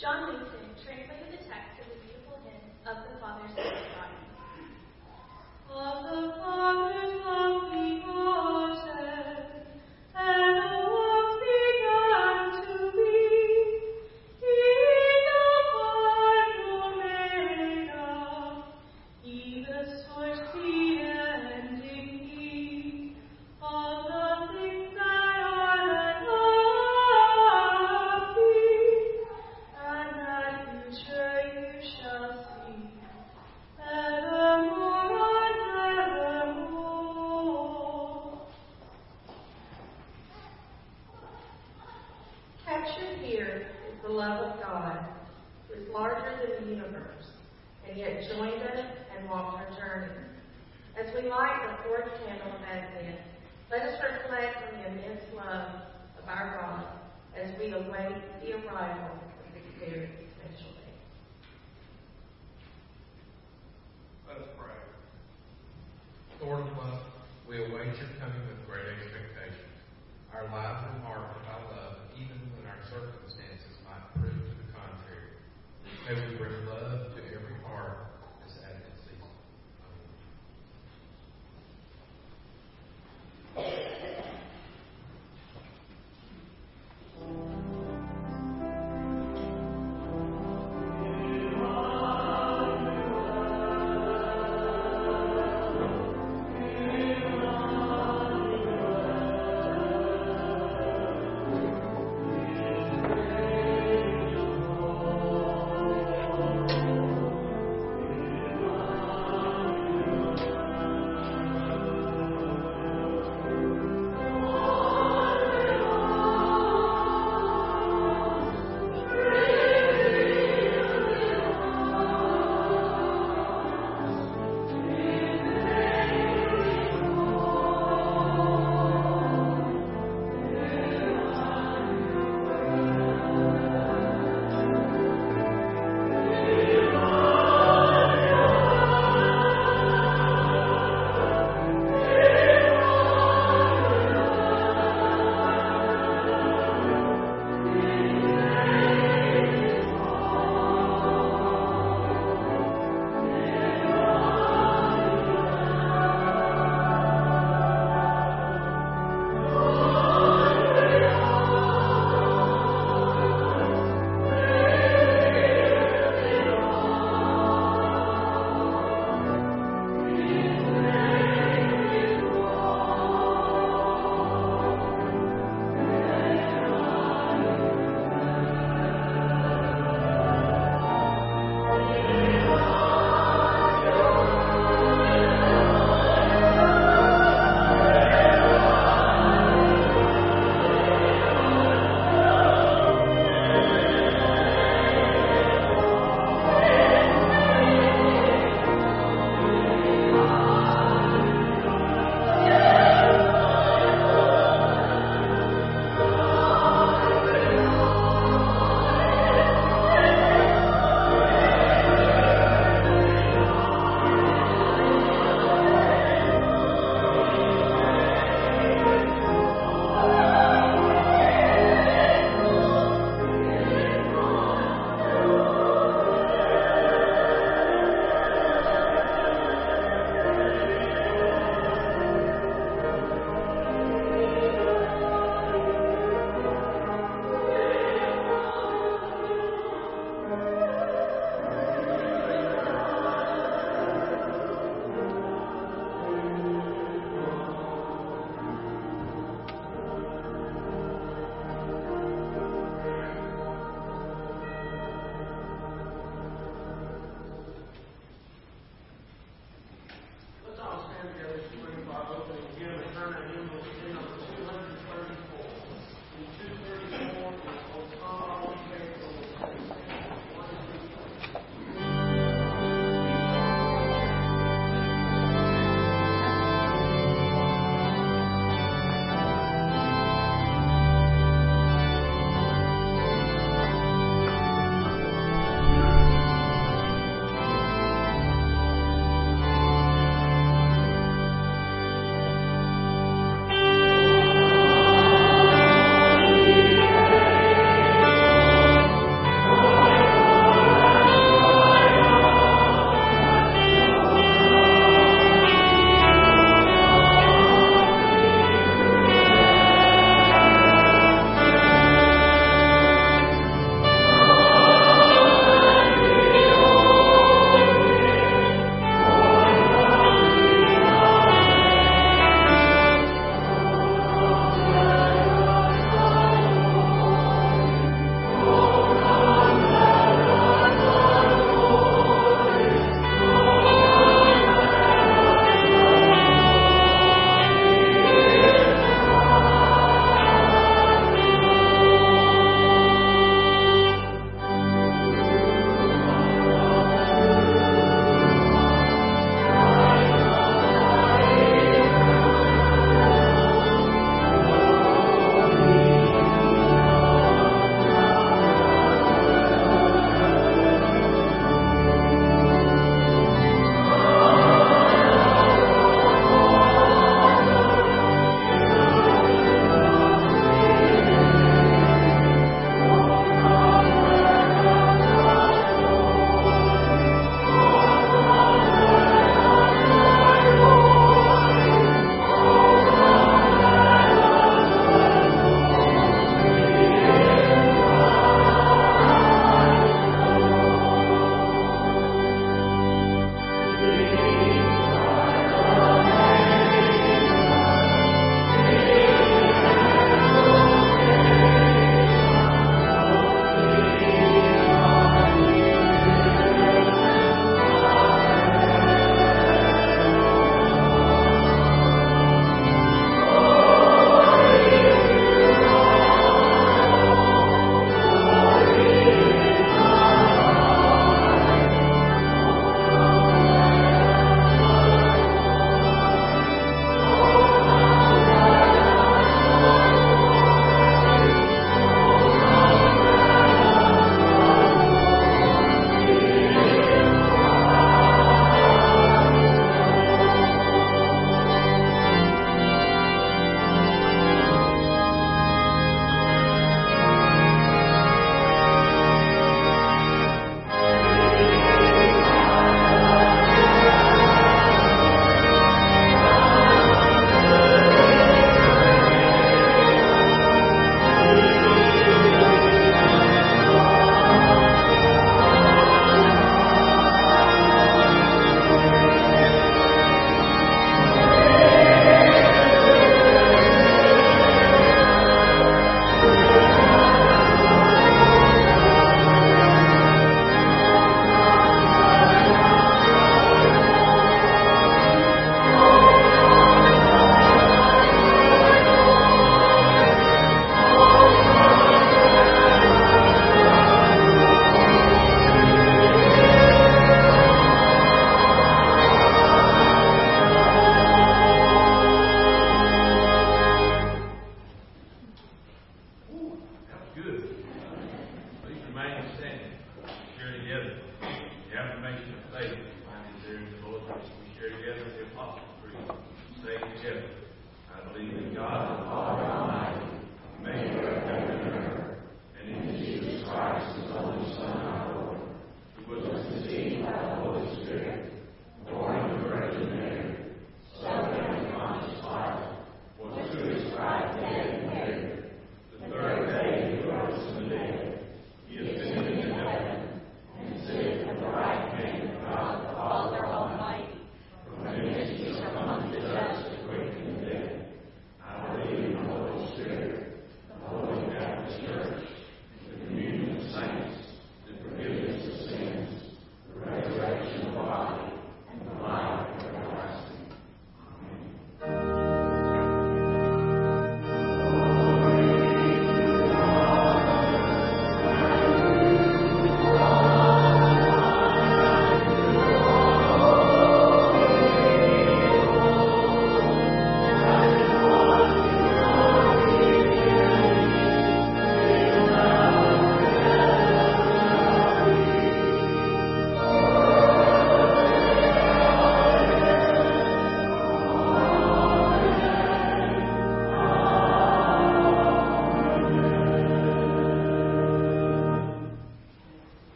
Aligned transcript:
John 0.00 0.49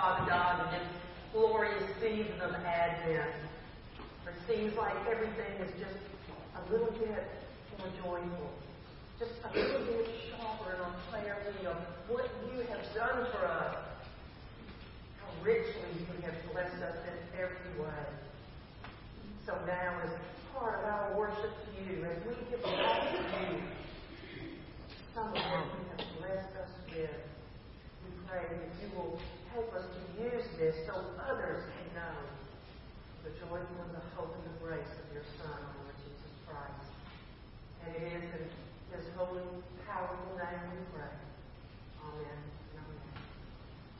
Father 0.00 0.30
God, 0.30 0.64
in 0.64 0.80
this 0.80 0.88
glorious 1.30 1.84
season 2.00 2.40
of 2.40 2.54
Advent, 2.54 3.36
it 4.24 4.34
seems 4.48 4.74
like 4.74 4.96
everything 5.04 5.60
is 5.60 5.70
just 5.78 6.00
a 6.56 6.72
little 6.72 6.90
bit 6.92 7.28
more 7.76 7.92
joyful, 8.00 8.50
just 9.18 9.32
a 9.44 9.52
little 9.52 9.84
bit 9.84 10.08
sharper 10.30 10.72
in 10.72 10.80
our 10.80 10.94
clarity 11.10 11.66
of 11.66 11.76
what 12.08 12.24
you 12.48 12.64
have 12.72 12.80
done 12.94 13.28
for 13.30 13.44
us, 13.44 13.76
how 15.20 15.44
richly 15.44 15.92
you 15.92 16.06
have 16.24 16.34
blessed 16.50 16.80
us 16.80 16.96
in 17.04 17.38
every 17.38 17.84
way. 17.84 18.04
So 19.44 19.52
now, 19.66 20.00
as 20.02 20.12
part 20.56 20.78
of 20.78 20.84
our 20.86 21.18
worship 21.18 21.52
to 21.52 21.92
you, 21.92 22.06
as 22.06 22.16
we 22.24 22.32
give 22.48 22.62
back 22.62 23.12
to 23.12 23.52
you 23.52 23.60
some 25.14 25.28
of 25.28 25.34
what 25.34 25.66
you 25.76 25.84
have 25.92 26.06
blessed 26.20 26.56
us 26.56 26.72
with, 26.88 27.10
we 28.00 28.10
pray 28.26 28.46
that 28.48 28.80
you 28.80 28.96
will 28.96 29.20
help 29.54 29.74
us 29.74 29.84
to 29.84 30.00
use 30.22 30.46
this 30.58 30.74
so 30.86 30.94
others 31.18 31.62
can 31.74 31.86
know 31.94 32.16
the 33.24 33.30
joyful 33.38 33.78
and 33.84 33.94
the 33.94 34.04
hope 34.14 34.34
and 34.34 34.44
the 34.54 34.56
grace 34.64 34.92
of 35.02 35.06
your 35.12 35.24
Son, 35.38 35.58
Lord 35.82 35.96
Jesus 35.98 36.32
Christ. 36.46 36.90
And 37.84 37.96
it 37.96 38.02
is 38.14 38.24
in 38.30 38.46
his 38.94 39.06
holy, 39.16 39.42
powerful 39.86 40.38
name 40.38 40.62
we 40.70 40.82
pray. 40.94 41.14
Amen. 42.04 42.40
Amen. 42.78 43.10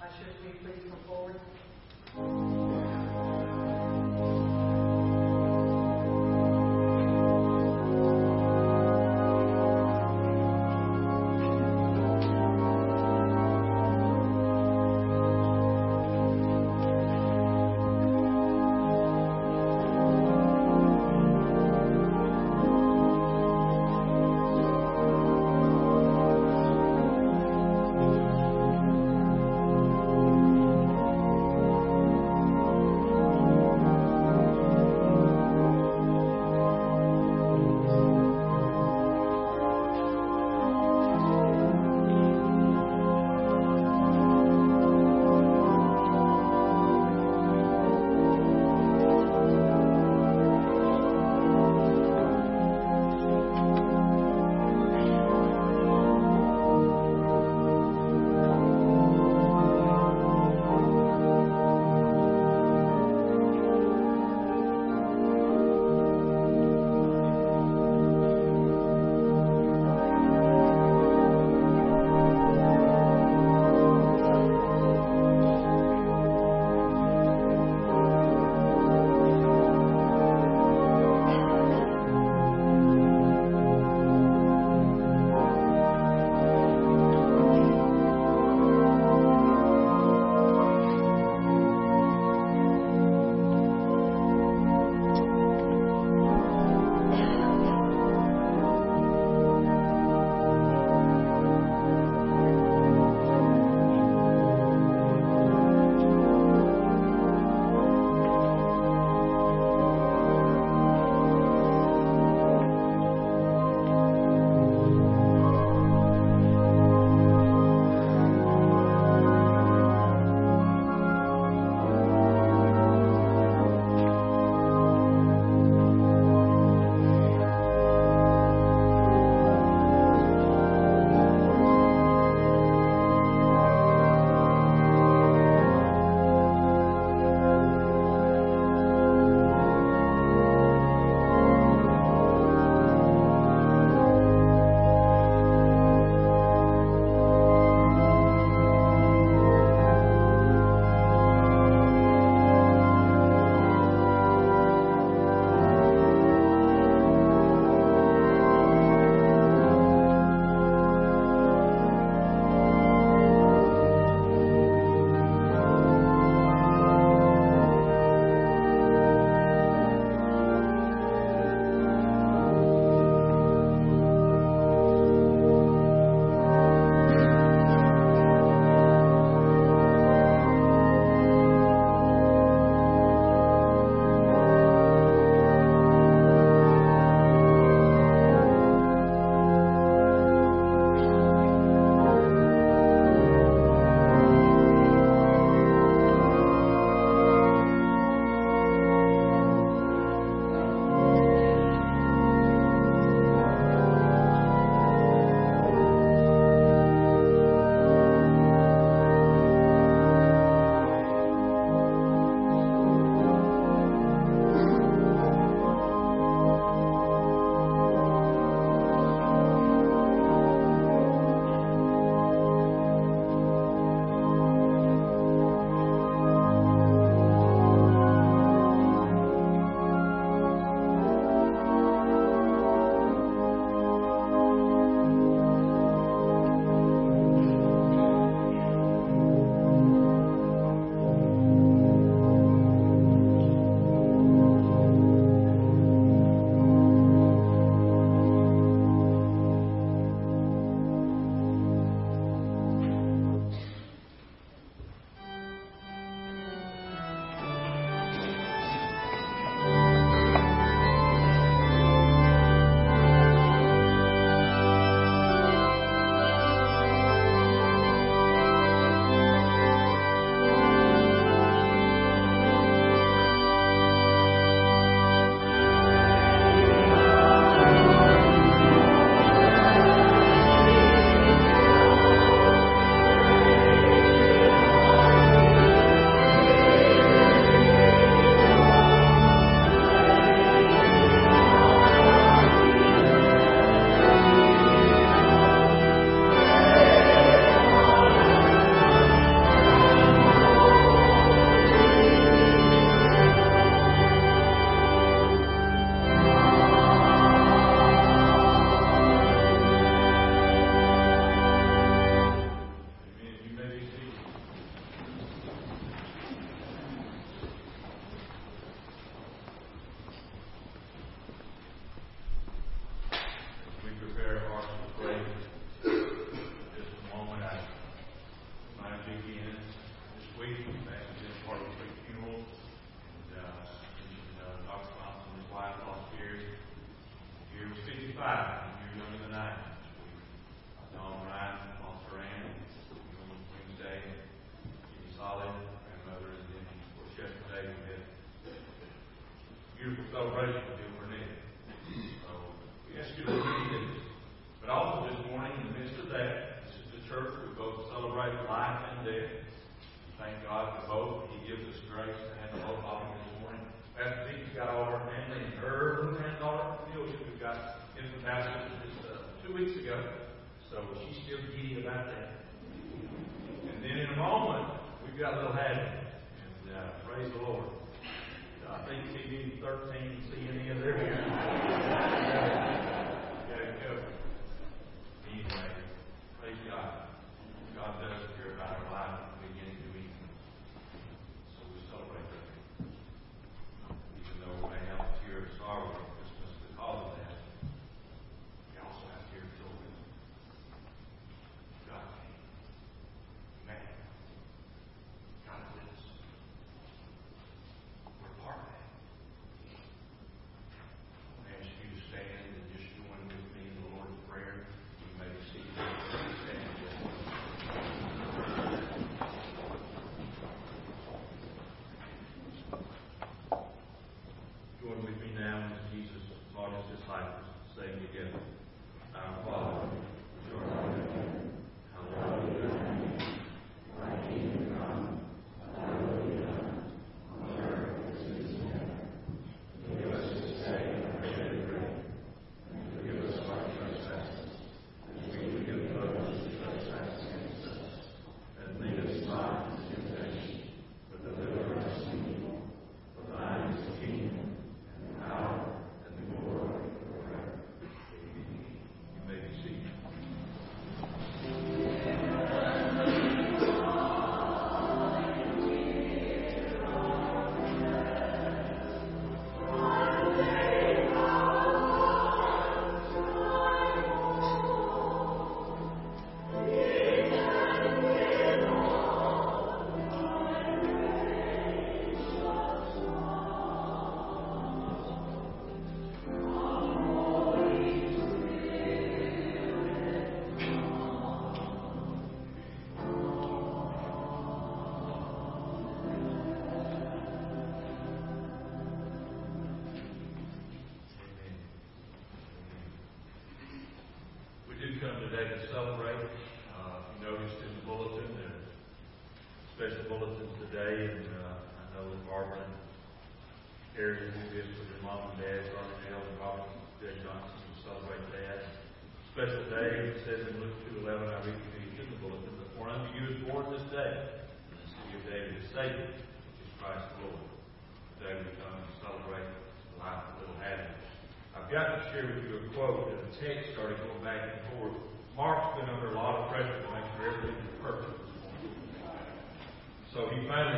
Ushers, 0.02 0.34
will 0.44 0.56
please 0.62 0.82
come 0.88 1.02
forward? 1.06 2.49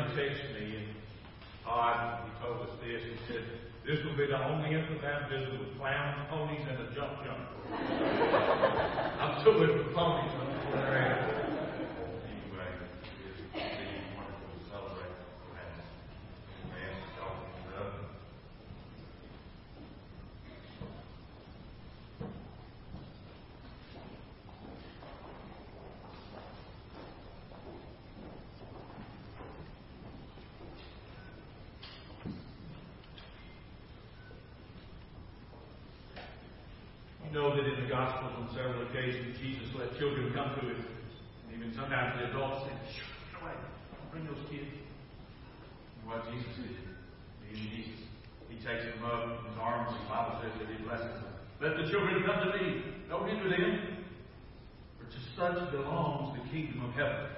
He 0.02 0.20
texted 0.20 0.54
me 0.58 0.76
and 0.76 0.88
Todd, 1.64 2.24
he 2.26 2.30
told 2.44 2.62
us 2.66 2.74
this. 2.82 3.02
He 3.02 3.14
said, 3.32 3.44
This 3.86 3.98
will 4.04 4.16
be 4.16 4.26
the 4.26 4.38
only 4.42 4.74
infant 4.74 5.00
baptism 5.02 5.58
with 5.60 5.78
clowns, 5.78 6.26
ponies, 6.30 6.60
and 6.68 6.78
a 6.80 6.94
jump 6.94 7.22
jump. 7.24 7.38
I'm 9.22 9.40
still 9.40 9.60
with 9.60 9.70
the 9.78 9.84
ponies. 9.94 10.32
I'm 10.34 10.50
still 10.58 10.82
there. 10.82 11.22
Anyway, 12.26 12.70
it's 13.30 13.40
indeed 13.54 14.02
wonderful 14.18 14.50
to 14.50 14.60
celebrate 14.70 15.14
that. 15.54 15.86
We 16.66 16.78
ask 16.82 16.98
y'all 17.14 17.30
to 17.30 17.46
keep 17.46 17.70
it 17.70 17.78
up. 17.78 17.92
You 37.32 37.38
know 37.38 37.51
that 37.62 37.78
in 37.78 37.86
the 37.86 37.90
Gospels 37.90 38.34
on 38.34 38.50
several 38.50 38.82
occasions 38.90 39.38
Jesus 39.38 39.70
let 39.78 39.94
children 39.94 40.34
come 40.34 40.58
to 40.58 40.66
him. 40.66 40.82
And 40.82 41.48
even 41.54 41.70
sometimes 41.78 42.18
the 42.18 42.34
adults 42.34 42.66
say, 42.66 42.74
get 42.74 43.38
away. 43.38 43.54
Bring 44.10 44.26
those 44.26 44.42
kids. 44.50 44.66
And 44.66 46.10
what 46.10 46.26
Jesus 46.26 46.50
did, 46.58 46.74
Jesus, 47.54 48.02
he 48.50 48.58
takes 48.58 48.82
them 48.82 49.06
up 49.06 49.30
in 49.30 49.46
his 49.46 49.58
arms, 49.62 49.94
the 49.94 50.10
Bible 50.10 50.42
says 50.42 50.54
that 50.58 50.68
he 50.74 50.82
blesses 50.82 51.14
them. 51.22 51.32
Let 51.62 51.78
the 51.78 51.86
children 51.86 52.26
come 52.26 52.50
to 52.50 52.50
me. 52.58 52.82
Don't 53.06 53.28
hinder 53.30 53.46
them. 53.46 54.02
For 54.98 55.06
to 55.06 55.20
such 55.38 55.70
belongs 55.70 56.34
the 56.34 56.42
kingdom 56.50 56.82
of 56.82 56.98
heaven. 56.98 57.30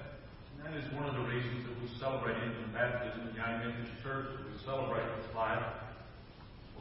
And 0.57 0.65
that 0.65 0.73
is 0.73 0.89
one 0.97 1.05
of 1.05 1.21
the 1.21 1.27
reasons 1.29 1.69
that 1.69 1.77
we 1.77 1.91
celebrate 2.01 2.41
infant 2.41 2.73
baptism 2.73 3.29
in 3.29 3.37
the 3.37 3.37
United 3.37 3.69
Methodist 3.69 4.01
Church, 4.01 4.33
we 4.41 4.57
celebrate 4.65 5.05
this 5.21 5.29
life. 5.37 5.84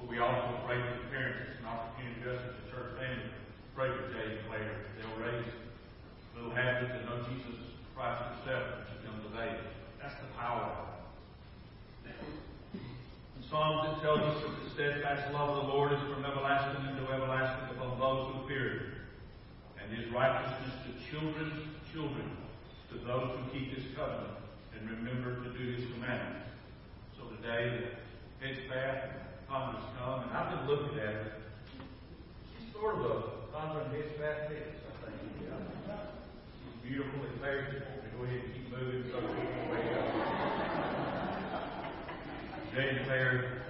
But 0.03 0.11
we 0.11 0.19
also 0.19 0.59
pray 0.67 0.83
for 0.83 0.99
the 0.99 1.07
parents. 1.15 1.47
It's 1.47 1.63
an 1.63 1.71
opportunity 1.71 2.19
for 2.19 2.35
us 2.35 2.43
as 2.43 2.59
a 2.59 2.65
church 2.67 2.91
family 2.99 3.23
to 3.23 3.69
pray 3.71 3.87
for 3.87 4.11
Jay 4.11 4.35
and 4.35 4.43
Claire. 4.51 4.83
They'll 4.99 5.15
raise 5.15 5.47
little 6.35 6.51
habits 6.51 6.91
to 6.91 7.07
know 7.07 7.23
Jesus 7.23 7.71
Christ 7.95 8.19
Himself 8.35 8.83
becomes 8.99 9.23
a 9.23 9.31
baby. 9.31 9.63
That's 10.03 10.19
the 10.19 10.27
power 10.35 10.75
of 10.75 10.91
it. 12.03 12.19
In 12.75 13.41
Psalms, 13.47 13.95
it 13.95 14.03
tells 14.03 14.19
us 14.19 14.43
that 14.43 14.51
the 14.59 14.69
steadfast 14.75 15.31
love 15.31 15.55
of 15.55 15.63
the 15.63 15.71
Lord 15.71 15.95
is 15.95 16.03
from 16.11 16.27
everlasting 16.27 16.83
into 16.83 17.07
everlasting 17.07 17.71
upon 17.71 17.95
those 17.95 18.27
who 18.27 18.43
fear 18.43 18.67
Him, 18.75 18.83
and 19.79 19.87
His 19.87 20.11
righteousness 20.11 20.83
to 20.83 20.91
children's 21.07 21.63
children, 21.95 22.27
to 22.91 22.99
those 23.07 23.39
who 23.39 23.41
keep 23.55 23.71
His 23.71 23.87
covenant 23.95 24.35
and 24.75 24.83
remember 24.99 25.39
to 25.47 25.49
do 25.55 25.79
His 25.79 25.87
commandments. 25.95 26.51
So 27.15 27.31
today, 27.39 27.87
the 27.87 28.43
head's 28.43 28.59
Congress 29.53 29.85
come, 30.01 30.25
and 30.25 30.33
I've 30.33 30.49
been 30.49 30.65
looking 30.65 30.97
at 30.97 31.13
her. 31.13 31.37
She's 32.57 32.73
sort 32.73 32.97
of 32.97 33.05
a 33.05 33.13
Congress 33.53 33.85
head's 33.93 34.09
bath 34.17 34.49
fix, 34.49 34.65
I 34.81 35.05
think. 35.05 35.29
She's 35.29 36.77
beautiful 36.81 37.21
and 37.21 37.37
fair. 37.37 37.85
Go 38.17 38.25
ahead 38.25 38.49
and 38.49 38.49
keep 38.49 38.65
moving 38.73 39.05
so 39.13 39.21
can 39.21 39.69
wake 39.69 39.93
up. 39.93 40.09
Jay 42.73 42.97
and 42.97 43.05
Claire, 43.05 43.61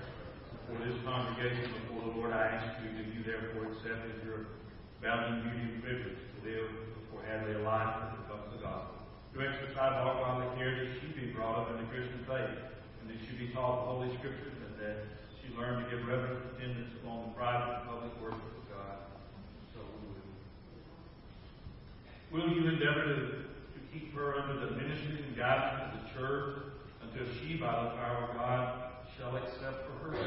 for 0.72 0.80
this 0.88 0.96
congregation 1.04 1.68
before 1.84 2.08
the 2.08 2.16
Lord, 2.16 2.32
I 2.32 2.64
ask 2.64 2.80
you 2.80 2.88
that 2.88 3.08
you 3.12 3.20
therefore 3.28 3.76
accept 3.76 4.08
as 4.08 4.24
your 4.24 4.56
bounding 5.04 5.44
beauty 5.44 5.68
and 5.68 5.84
privilege 5.84 6.16
to 6.16 6.38
live 6.48 6.72
before 6.96 7.28
Hadley 7.28 7.60
a 7.60 7.64
life 7.68 7.92
that 8.00 8.24
becomes 8.24 8.56
the 8.56 8.64
gospel. 8.64 9.04
to 9.36 9.38
exercise 9.44 10.00
all 10.00 10.16
godly 10.16 10.48
care 10.56 10.80
that 10.80 10.96
she 11.04 11.12
be 11.12 11.36
brought 11.36 11.60
up 11.60 11.76
in 11.76 11.84
the 11.84 11.88
Christian 11.92 12.24
faith, 12.24 12.72
and 13.04 13.12
that 13.12 13.20
she 13.28 13.36
be 13.36 13.52
taught 13.52 13.84
the 13.84 14.00
Holy 14.00 14.16
Scriptures, 14.16 14.56
and 14.64 14.80
that 14.80 15.23
learn 15.58 15.84
to 15.84 15.90
give 15.90 16.08
reverent 16.08 16.40
attendance 16.56 16.94
upon 17.02 17.30
the 17.30 17.32
private 17.38 17.80
and 17.80 17.90
public 17.90 18.12
worship 18.22 18.42
of 18.42 18.66
God. 18.70 18.98
So 19.74 19.80
we 22.32 22.42
will. 22.42 22.48
Will 22.48 22.50
you 22.56 22.70
endeavor 22.70 23.04
to, 23.04 23.16
to 23.46 23.80
keep 23.94 24.14
her 24.16 24.36
under 24.40 24.66
the 24.66 24.72
ministry 24.74 25.24
and 25.28 25.38
guidance 25.38 25.94
of 25.94 26.02
the 26.02 26.04
church 26.18 26.58
until 27.02 27.28
she, 27.38 27.58
by 27.58 27.84
the 27.84 27.90
power 28.02 28.30
of 28.30 28.36
God, 28.36 28.90
shall 29.18 29.36
accept 29.38 29.86
for 29.86 30.10
her 30.10 30.18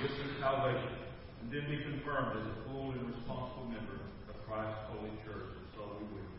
gifts 0.00 0.18
of 0.20 0.30
salvation, 0.38 0.94
and 1.42 1.50
then 1.50 1.66
be 1.68 1.82
confirmed 1.82 2.38
as 2.38 2.46
a 2.46 2.54
full 2.68 2.92
and 2.92 3.02
responsible 3.10 3.66
member 3.66 3.98
of 4.30 4.36
Christ's 4.46 4.86
holy 4.86 5.10
church? 5.26 5.58
And 5.58 5.66
so 5.74 5.82
we 5.98 6.06
will. 6.14 6.30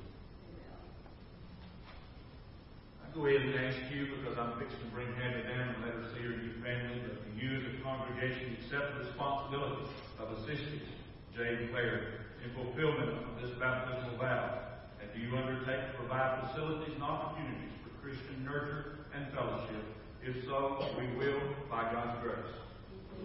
I 3.04 3.07
go 3.18 3.26
ahead 3.26 3.42
and 3.42 3.58
ask 3.66 3.82
you 3.90 4.06
because 4.14 4.38
I'm 4.38 4.54
fixing 4.62 4.78
to 4.78 4.94
bring 4.94 5.10
Hattie 5.18 5.42
down 5.50 5.74
and 5.74 5.82
let 5.82 5.98
her 5.98 6.06
see 6.14 6.22
her 6.22 6.38
new 6.38 6.54
family, 6.62 7.02
but 7.02 7.18
do 7.26 7.34
you 7.34 7.58
as 7.58 7.66
a 7.66 7.82
congregation 7.82 8.54
accept 8.62 8.94
the 8.94 9.10
responsibility 9.10 9.90
of 10.22 10.38
assisting 10.38 10.86
Jay 11.34 11.66
and 11.66 11.72
Claire 11.74 12.30
in 12.46 12.54
fulfillment 12.54 13.10
of 13.10 13.42
this 13.42 13.58
baptismal 13.58 14.22
vow? 14.22 14.62
And 15.02 15.10
do 15.18 15.20
you 15.20 15.36
undertake 15.36 15.90
to 15.90 15.98
provide 15.98 16.46
facilities 16.46 16.94
and 16.94 17.02
opportunities 17.02 17.74
for 17.82 17.90
Christian 18.06 18.46
nurture 18.46 19.02
and 19.18 19.34
fellowship? 19.34 19.82
If 20.22 20.46
so, 20.46 20.86
we 21.02 21.18
will 21.18 21.42
by 21.72 21.90
God's 21.90 22.22
grace. 22.22 22.54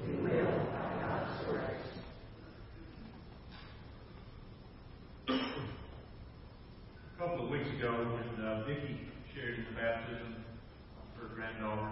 We 0.09 0.17
will, 0.25 0.73
by 0.73 0.89
God's 1.05 1.37
grace. 1.45 1.85
A 5.29 7.21
couple 7.21 7.45
of 7.45 7.51
weeks 7.51 7.69
ago, 7.77 7.93
when 7.93 8.41
uh, 8.43 8.65
Vicki 8.67 9.12
shared 9.43 9.59
in 9.59 9.67
the 9.75 9.81
baptism 9.81 10.39
of 11.03 11.07
her 11.19 11.35
granddaughter, 11.35 11.91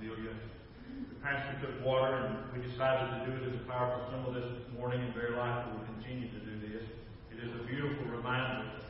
Amelia, 0.00 0.32
the 0.32 1.20
pastor 1.20 1.60
took 1.60 1.84
water, 1.84 2.16
and 2.16 2.56
we 2.56 2.64
decided 2.64 3.20
to 3.20 3.28
do 3.28 3.36
it 3.36 3.52
as 3.52 3.60
a 3.60 3.64
powerful 3.68 4.08
symbol 4.08 4.32
this 4.32 4.48
morning, 4.72 5.04
and 5.04 5.12
very 5.12 5.36
likely 5.36 5.76
we'll 5.76 5.84
continue 5.92 6.32
to 6.32 6.40
do 6.40 6.56
this. 6.72 6.88
It 7.36 7.44
is 7.44 7.52
a 7.52 7.64
beautiful 7.68 8.06
reminder, 8.08 8.80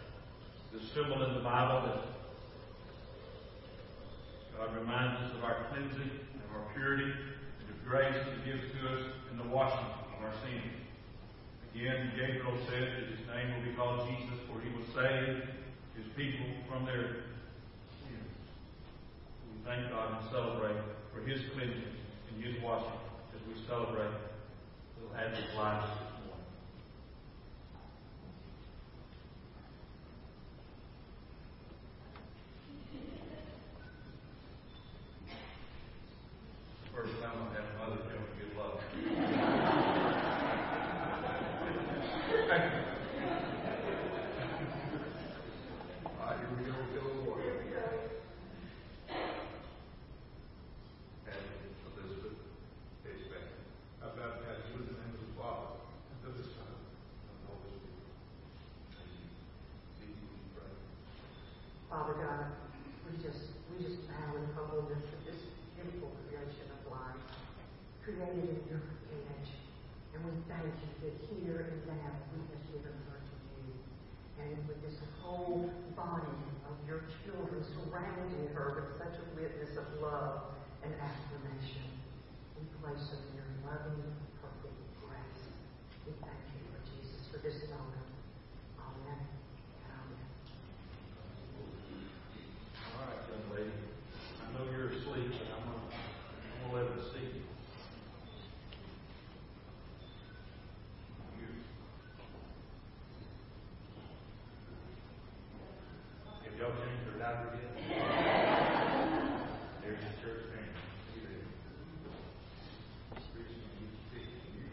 the 0.73 0.79
symbol 0.95 1.19
in 1.27 1.35
the 1.35 1.43
Bible 1.43 1.83
that 1.83 1.99
God 4.55 4.77
reminds 4.79 5.27
us 5.27 5.35
of 5.35 5.43
our 5.43 5.67
cleansing, 5.71 6.11
of 6.47 6.49
our 6.55 6.63
purity, 6.79 7.11
and 7.11 7.67
of 7.67 7.79
grace 7.91 8.15
He 8.23 8.51
gives 8.51 8.63
to 8.71 8.81
us 8.87 9.03
in 9.33 9.39
the 9.39 9.51
washing 9.51 9.91
of 10.15 10.23
our 10.23 10.35
sins. 10.47 10.79
Again, 11.75 12.13
Gabriel 12.15 12.55
said 12.71 12.87
that 12.87 13.11
his 13.11 13.27
name 13.27 13.51
will 13.51 13.67
be 13.67 13.75
called 13.75 14.09
Jesus, 14.09 14.39
for 14.47 14.63
he 14.63 14.71
will 14.71 14.87
save 14.95 15.43
his 15.99 16.07
people 16.15 16.47
from 16.71 16.87
their 16.87 17.26
thank 19.67 19.91
God 19.91 20.21
and 20.23 20.31
celebrate 20.31 20.77
for 21.13 21.21
his 21.29 21.41
cleansing 21.55 21.83
and 22.31 22.45
his 22.45 22.63
washing 22.63 22.89
as 23.35 23.41
we 23.49 23.55
celebrate 23.67 24.11
little 25.01 25.17
Abby's 25.17 25.55
life 25.57 25.83
this 25.83 25.99
morning. 26.23 26.47
First 36.95 37.13
time 37.21 37.33
I've 37.43 37.53
had 37.57 37.79
mother 37.79 38.01
tell 38.09 38.21
me 38.23 38.31
good 38.39 38.57
luck. 38.57 39.87
All 46.07 46.13
right, 46.21 46.39
here 46.39 46.49
we 46.57 46.65
go, 46.65 46.73
go, 46.95 47.31
Lord. 47.31 47.43
And 51.27 51.43
Elizabeth, 51.93 52.39
Pace 53.05 53.27
back. 53.29 53.47
I 54.01 54.07
baptize 54.15 54.63
you 54.71 54.81
in 54.81 54.87
the 54.87 54.97
name 54.97 55.13
of 55.19 55.23
the 55.27 55.33
Father, 55.37 55.77
and 55.77 56.23
of 56.31 56.35
the 56.39 56.47
Son, 56.55 56.71
and 56.71 57.35
of 57.35 57.37
the 57.43 57.51
Holy 57.51 57.71
Spirit. 57.83 58.07
Amen. 58.97 59.29
See 59.99 60.09
you, 60.09 60.25
we 60.31 60.39
pray. 60.55 60.71
Father 61.91 62.15
God, 62.17 62.55
we 63.11 63.19
just 63.19 63.51
we 63.75 63.83
just 63.83 64.01
bow 64.07 64.39
in 64.39 64.47
humbleness 64.55 65.05
at 65.11 65.21
this 65.27 65.41
beautiful 65.75 66.15
creation 66.25 66.67
of 66.71 66.81
life, 66.89 67.21
created 68.07 68.47
in 68.47 68.63
your 68.71 68.83
image. 69.11 69.51
And 70.15 70.25
we 70.25 70.33
thank 70.49 70.71
you 70.71 70.91
that 71.05 71.15
here 71.29 71.69
and 71.69 71.83
now 71.91 72.11
we 72.33 72.41
have 72.49 72.63
given 72.73 72.95
her 73.11 73.19
to 73.21 73.35
you. 73.61 73.75
And 74.41 74.57
with 74.65 74.81
this 74.81 74.97
whole 75.21 75.69
body 75.93 76.33
of 76.65 76.75
your 76.89 77.05
children 77.25 77.61
surrounding 77.97 78.53
her 78.55 78.77
with 78.77 78.99
such 79.01 79.17
a 79.17 79.25
witness 79.41 79.73
of 79.79 79.85
love 80.03 80.53
and 80.85 80.93
affirmation, 81.01 81.89
we 82.61 82.65
place 82.85 83.09
in 83.17 83.25
your 83.37 83.49
loving, 83.65 84.05
perfect 84.37 84.77
grace. 85.01 85.43
We 86.05 86.13
thank 86.21 86.37
you, 86.53 86.61
Lord 86.69 86.85
Jesus, 86.93 87.25
for 87.33 87.39
this 87.41 87.57
moment. 87.73 88.05
Amen. 88.77 89.17
and 89.17 89.97
Amen. 89.97 90.29
All 92.85 93.09
right, 93.09 93.23
young 93.33 93.49
lady. 93.57 93.73
I 93.73 94.47
know 94.53 94.65
you're 94.77 94.93
asleep, 94.93 95.33
but 95.33 95.49
I'm 95.57 95.65
gonna, 95.65 95.89
I'm 95.89 96.69
gonna 96.69 96.77
let 96.77 96.93
her 96.93 97.01
see 97.17 97.25
you. 97.33 97.45
You- 101.41 101.65
Have 106.45 106.55
y'all 106.61 106.77
changed 106.77 107.05
your 107.09 107.17
diaper 107.19 107.57
yet? 107.57 107.73
There's 109.83 110.01
your 110.03 110.15
church 110.19 110.43
family. 110.51 110.83
See 111.15 111.21
there. 111.23 111.47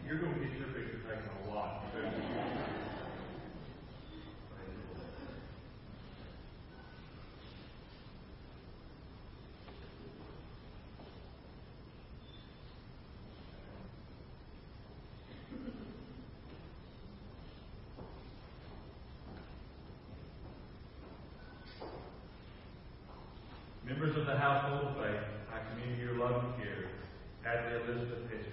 You're 0.07 0.19
gonna 0.19 0.39
get 0.41 0.57
your 0.57 0.67
picture 0.73 1.01
taken 1.05 1.29
a 1.45 1.53
lot. 1.53 1.91
Praise 1.93 2.09
the 2.09 2.21
Lord. 2.33 2.49
Members 23.85 24.15
of 24.17 24.25
the 24.25 24.35
household 24.37 24.87
of 24.87 24.95
faith, 24.97 25.23
I 25.51 25.59
commend 25.69 25.99
your 25.99 26.15
loving 26.15 26.53
care, 26.59 26.87
Hadley 27.43 27.62
Elizabeth 27.73 28.52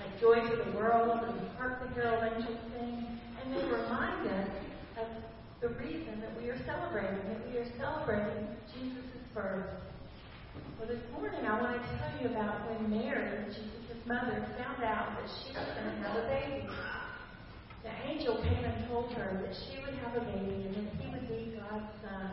like 0.00 0.20
Joy 0.20 0.40
to 0.40 0.56
the 0.56 0.70
World 0.76 1.20
and 1.28 1.48
Hark 1.58 1.82
the 1.82 1.88
Herald 1.94 2.24
Angels 2.24 2.58
Sing, 2.72 3.20
and 3.36 3.54
they 3.54 3.62
remind 3.64 4.26
us 4.28 4.48
of 4.96 5.06
the 5.60 5.68
reason 5.76 6.20
that 6.20 6.32
we 6.40 6.48
are 6.48 6.58
celebrating, 6.64 7.20
that 7.28 7.52
we 7.52 7.58
are 7.58 7.68
celebrating 7.76 8.48
Jesus' 8.72 9.04
birth. 9.34 9.68
Well, 10.78 10.88
this 10.88 11.04
morning 11.12 11.44
I 11.44 11.60
want 11.60 11.76
to 11.76 11.88
tell 11.98 12.12
you 12.20 12.28
about 12.34 12.66
when 12.70 12.88
Mary, 12.88 13.44
Jesus' 13.48 14.00
mother, 14.06 14.46
found 14.56 14.82
out 14.82 15.20
that 15.20 15.28
she 15.44 15.52
was 15.52 15.68
going 15.76 15.92
to 15.92 16.08
have 16.08 16.16
a 16.16 16.26
baby. 16.28 16.66
The 17.84 17.92
angel 18.08 18.36
came 18.42 18.64
and 18.64 18.88
told 18.88 19.12
her 19.12 19.40
that 19.44 19.54
she 19.68 19.84
would 19.84 19.94
have 20.00 20.16
a 20.16 20.24
baby 20.24 20.64
and 20.64 20.74
that 20.76 20.94
he 20.96 21.12
would 21.12 21.28
be 21.28 21.60
God's 21.60 21.92
son. 22.02 22.32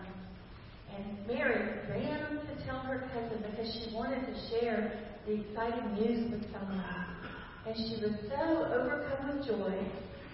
And 0.96 1.28
Mary 1.28 1.84
ran 1.90 2.40
to 2.40 2.66
tell 2.66 2.80
her 2.80 3.10
cousin 3.14 3.44
because 3.52 3.74
she 3.74 3.94
wanted 3.94 4.26
to 4.26 4.34
share 4.50 4.92
the 5.26 5.42
exciting 5.42 5.94
news 5.96 6.32
with 6.32 6.44
someone. 6.54 7.17
And 7.68 7.76
she 7.76 8.02
was 8.02 8.14
so 8.30 8.72
overcome 8.74 9.38
with 9.38 9.46
joy 9.46 9.74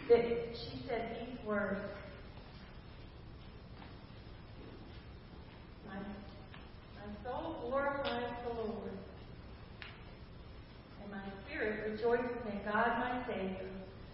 that 0.07 0.21
she 0.53 0.85
said 0.87 1.17
these 1.19 1.43
words 1.43 1.79
My, 5.87 5.95
my 5.95 7.23
soul 7.23 7.55
glorifies 7.67 8.29
the 8.45 8.53
Lord, 8.53 8.91
and 11.01 11.11
my 11.11 11.23
spirit 11.47 11.91
rejoices 11.91 12.37
in 12.51 12.59
God 12.71 12.99
my 12.99 13.23
Savior, 13.25 13.67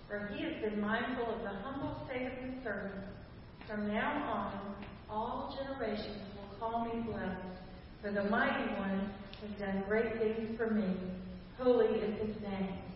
for 0.07 0.31
he 0.33 0.45
has 0.45 0.53
been 0.61 0.79
mindful 0.79 1.25
of 1.25 1.41
the 1.41 1.59
humble 1.61 2.01
state 2.05 2.25
of 2.25 2.33
his 2.33 2.63
servant. 2.63 3.03
From 3.67 3.89
now 3.89 4.13
on, 4.31 4.75
all 5.09 5.59
generations 5.61 6.21
will 6.37 6.57
call 6.57 6.85
me 6.85 7.01
blessed, 7.01 7.59
for 8.01 8.11
the 8.13 8.29
mighty 8.29 8.73
one 8.75 9.11
has 9.41 9.59
done 9.59 9.83
great 9.89 10.17
things 10.19 10.57
for 10.57 10.69
me. 10.69 10.95
Holy 11.57 11.97
is 11.97 12.17
his 12.25 12.41
name. 12.41 12.88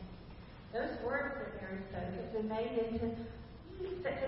Those 0.74 0.98
words 1.06 1.38
that 1.38 1.62
Mary 1.62 1.78
spoke 1.88 2.10
have 2.18 2.34
been 2.34 2.50
made 2.50 2.74
into 2.82 3.14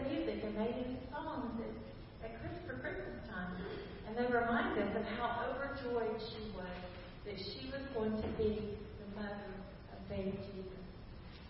music 0.06 0.46
and 0.46 0.54
made 0.54 0.78
into 0.78 1.02
songs 1.10 1.58
at, 1.58 2.30
at 2.30 2.32
Christmas, 2.40 2.62
for 2.70 2.78
Christmas 2.86 3.18
time. 3.26 3.58
And 4.06 4.14
they 4.14 4.30
remind 4.30 4.78
us 4.78 4.94
of 4.96 5.04
how 5.18 5.50
overjoyed 5.50 6.22
she 6.22 6.54
was 6.54 6.78
that 7.26 7.42
she 7.42 7.66
was 7.74 7.82
going 7.98 8.14
to 8.22 8.30
be 8.38 8.78
the 9.02 9.08
mother 9.18 9.50
of 9.90 9.98
baby 10.08 10.38
Jesus. 10.54 10.86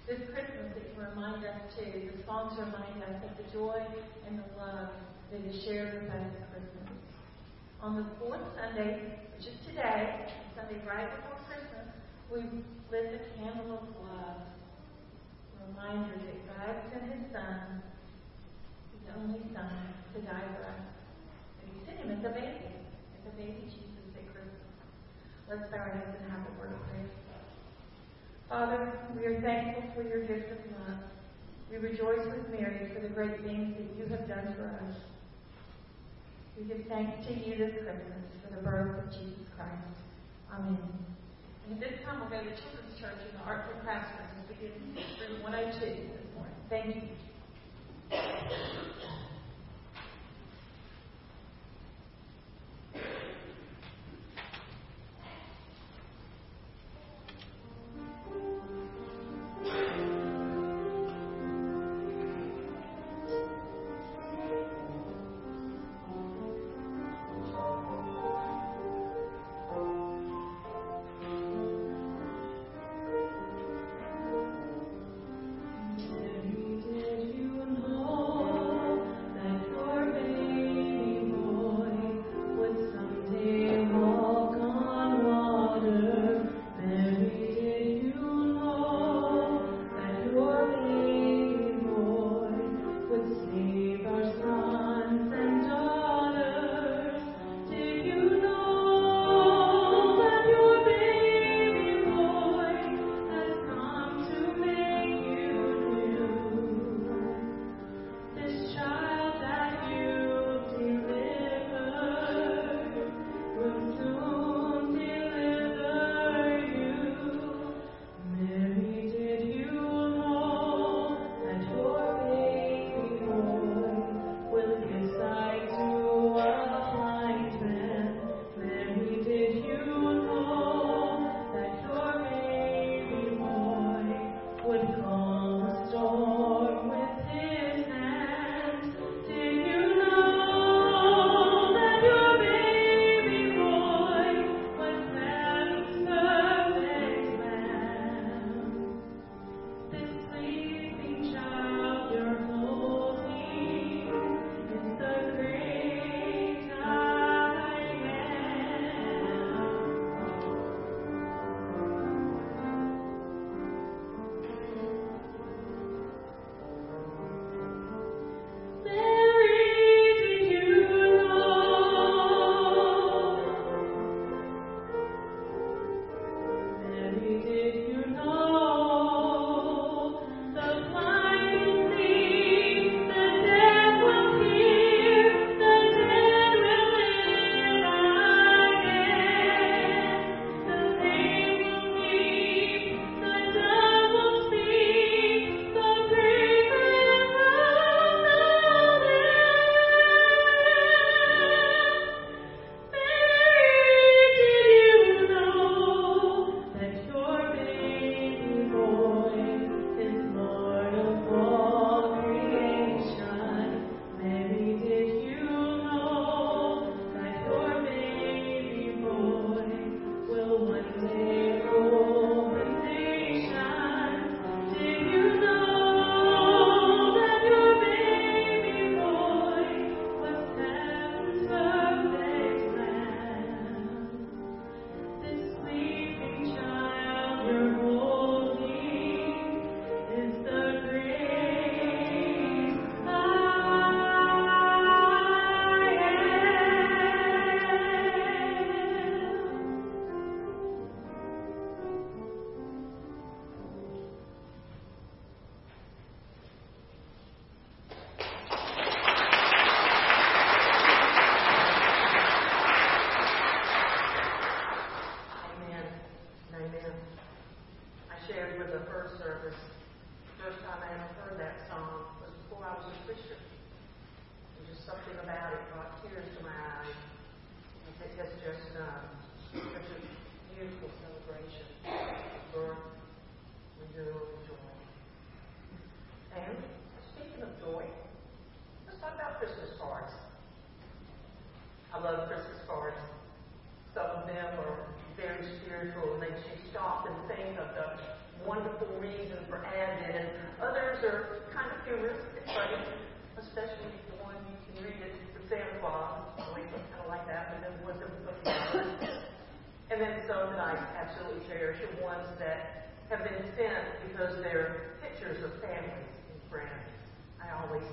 This 0.08 0.24
Christmas, 0.32 0.72
it 0.80 0.96
can 0.96 1.04
remind 1.04 1.44
us 1.44 1.60
too, 1.76 1.92
the 2.16 2.24
songs 2.24 2.56
remind 2.58 3.04
us 3.04 3.20
of 3.28 3.36
the 3.36 3.52
joy 3.52 3.84
and 4.26 4.40
the 4.40 4.48
love 4.56 4.96
that 5.32 5.42
is 5.44 5.64
shared 5.66 5.94
with 6.00 6.10
us 6.10 6.32
at 6.40 6.48
Christmas. 6.56 6.96
On 7.82 7.98
the 7.98 8.06
fourth 8.20 8.40
Sunday, 8.56 9.20
which 9.36 9.48
is 9.48 9.60
today, 9.68 10.32
Sunday 10.56 10.80
right 10.88 11.12
before 11.20 11.44
Christmas, 11.52 11.92
we 12.32 12.40
lit 12.88 13.12
the 13.12 13.22
candle 13.36 13.76
of 13.76 13.84
love. 14.08 14.55
Reminder 15.68 16.16
that 16.22 16.40
God 16.46 16.76
sent 16.92 17.10
His 17.10 17.26
Son, 17.34 17.82
His 18.94 19.06
only 19.18 19.42
Son, 19.54 19.74
to 20.14 20.20
die 20.22 20.48
for 20.54 20.64
us. 20.70 20.86
And 21.62 21.68
He 21.74 21.80
sent 21.86 21.98
Him 22.00 22.12
as 22.12 22.24
a 22.26 22.34
baby, 22.34 22.70
as 23.18 23.24
a 23.26 23.34
baby 23.38 23.66
Jesus 23.66 24.14
at 24.14 24.26
Christmas. 24.30 24.70
Let's 25.50 25.70
bow 25.72 25.82
our 25.82 25.90
heads 25.90 26.14
and 26.22 26.32
have 26.32 26.46
a 26.46 26.54
word 26.60 26.74
of 26.74 26.82
prayer. 26.90 27.10
Father, 28.50 28.94
we 29.18 29.26
are 29.26 29.42
thankful 29.42 29.84
for 29.96 30.08
your 30.08 30.28
gift 30.28 30.52
of 30.52 30.60
love. 30.78 31.00
We 31.72 31.78
rejoice 31.78 32.26
with 32.26 32.50
Mary 32.50 32.92
for 32.94 33.02
the 33.02 33.10
great 33.10 33.42
things 33.42 33.76
that 33.78 33.90
you 33.98 34.06
have 34.10 34.28
done 34.28 34.54
for 34.56 34.70
us. 34.86 34.96
We 36.58 36.64
give 36.66 36.86
thanks 36.88 37.26
to 37.28 37.34
you 37.34 37.58
this 37.58 37.74
Christmas 37.74 38.24
for 38.44 38.56
the 38.56 38.62
birth 38.62 39.04
of 39.04 39.12
Jesus 39.12 39.50
Christ. 39.58 40.00
Amen. 40.54 40.78
This 41.68 41.98
time, 42.06 42.22
we'll 42.22 42.30
go 42.30 42.38
to 42.38 42.54
Children's 42.62 42.94
Church 43.02 43.18
in 43.26 43.34
the 43.34 43.44
Arts 43.44 43.68
and 43.74 43.82
Crafts 43.82 44.14
Room 44.14 44.26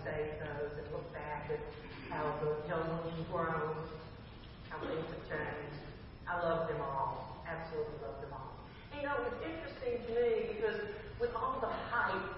save 0.04 0.38
those 0.42 0.74
and 0.78 0.86
look 0.90 1.06
back 1.14 1.50
at 1.50 1.62
how 2.10 2.22
the 2.42 2.68
young 2.68 2.86
ones 2.90 3.22
grown, 3.30 3.76
how 4.68 4.78
things 4.82 5.06
have 5.06 5.24
changed. 5.30 5.82
I 6.26 6.42
love 6.42 6.68
them 6.68 6.80
all. 6.82 7.42
Absolutely 7.46 8.02
love 8.02 8.18
them 8.20 8.32
all. 8.34 8.52
And, 8.92 9.02
you 9.02 9.06
know, 9.06 9.16
it's 9.26 9.42
interesting 9.46 10.02
to 10.06 10.10
me 10.18 10.54
because 10.54 10.80
with 11.20 11.34
all 11.34 11.58
the 11.60 11.70
hype 11.90 12.34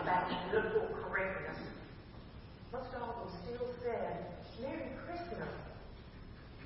about 0.00 0.26
political 0.50 0.88
correctness, 1.02 1.58
most 2.72 2.92
of 2.94 3.00
them 3.00 3.30
still 3.46 3.68
said, 3.82 4.26
Merry 4.60 4.90
Christmas. 5.06 5.54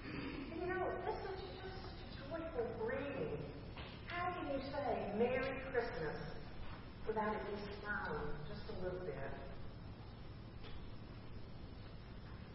And 0.03 0.61
you 0.61 0.67
know, 0.67 0.81
this 1.05 1.19
is 1.29 1.45
just 1.61 1.83
joyful 2.29 2.67
greeting. 2.81 3.37
How 4.07 4.33
can 4.33 4.49
you 4.49 4.61
say 4.65 5.13
Merry 5.19 5.61
Christmas 5.71 6.17
without 7.07 7.29
at 7.29 7.43
least 7.53 7.69
smiling 7.81 8.33
just 8.49 8.65
a 8.73 8.85
little 8.85 9.05
bit? 9.05 9.42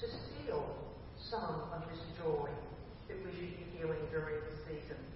get 0.00 0.08
through 0.08 0.64
102 1.28 1.90
this 1.92 2.00
joy 2.16 2.48
that 3.08 3.16
we 3.20 3.30
should 3.36 3.52
be 3.56 3.66
feeling 3.76 4.00
during 4.10 4.40
the 4.40 4.56
J.B. 4.64 5.09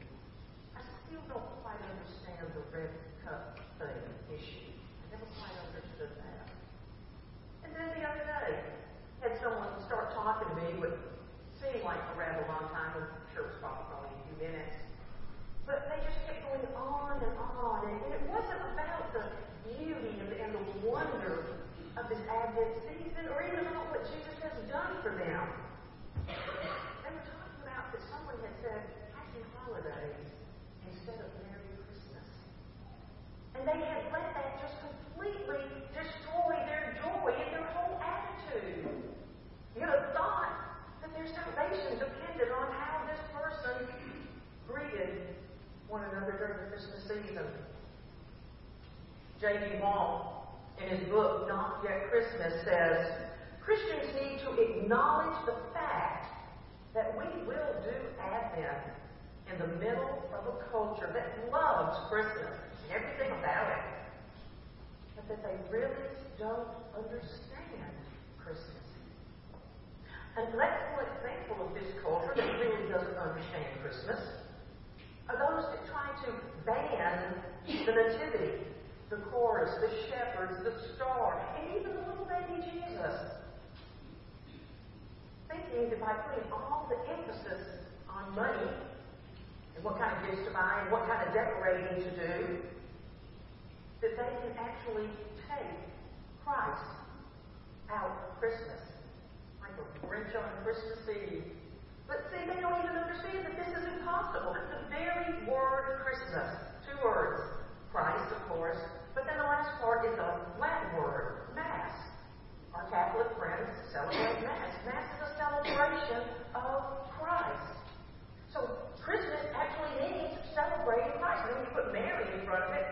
front 122.55 122.71
of 122.71 122.87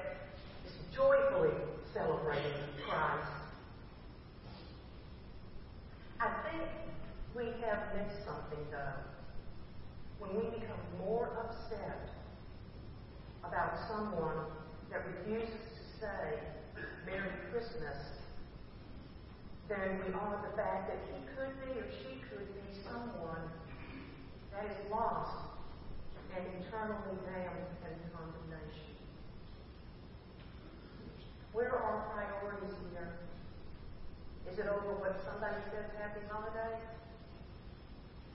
it's 0.67 0.75
joyfully 0.93 1.55
celebrating 1.95 2.51
Christ. 2.83 3.31
I 6.19 6.35
think 6.51 6.67
we 7.37 7.45
have 7.63 7.79
missed 7.95 8.27
something, 8.27 8.59
though, 8.73 8.99
when 10.19 10.35
we 10.35 10.51
become 10.59 10.83
more 10.99 11.31
upset 11.47 12.11
about 13.45 13.79
someone 13.87 14.51
that 14.91 15.07
refuses 15.07 15.55
to 15.55 16.01
say 16.01 16.39
Merry 17.07 17.31
Christmas 17.53 18.19
than 19.69 20.03
we 20.05 20.13
are 20.13 20.43
the 20.51 20.57
fact 20.57 20.91
that 20.91 20.99
he 21.15 21.23
could 21.37 21.55
be 21.63 21.79
or 21.79 21.87
she 22.03 22.19
could 22.35 22.51
be 22.51 22.83
someone 22.83 23.47
that 24.51 24.65
is 24.67 24.91
lost 24.91 25.55
and 26.35 26.45
eternally 26.59 27.15
damned 27.31 27.71
and 27.87 27.95
condemnation. 28.11 28.92
Where 31.53 31.69
are 31.69 31.85
our 31.85 32.01
priorities 32.17 32.75
here? 32.93 33.13
Is 34.51 34.59
it 34.59 34.67
over 34.67 34.97
what 34.97 35.21
somebody 35.25 35.61
says 35.69 35.85
happy 36.01 36.25
holiday? 36.31 36.81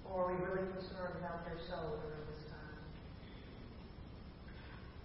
Or 0.06 0.24
are 0.24 0.28
we 0.34 0.38
really 0.46 0.70
concerned 0.78 1.18
about 1.18 1.44
their 1.46 1.58
soul 1.68 1.98
during 1.98 2.26
this 2.30 2.46
time? 2.54 2.78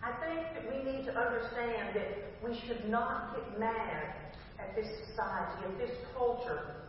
I 0.05 0.13
think 0.21 0.45
that 0.53 0.65
we 0.69 0.85
need 0.85 1.05
to 1.07 1.17
understand 1.17 1.97
that 1.97 2.37
we 2.45 2.53
should 2.67 2.89
not 2.89 3.35
get 3.35 3.59
mad 3.59 4.37
at 4.59 4.77
this 4.77 4.87
society, 5.09 5.65
at 5.65 5.79
this 5.79 5.97
culture 6.17 6.85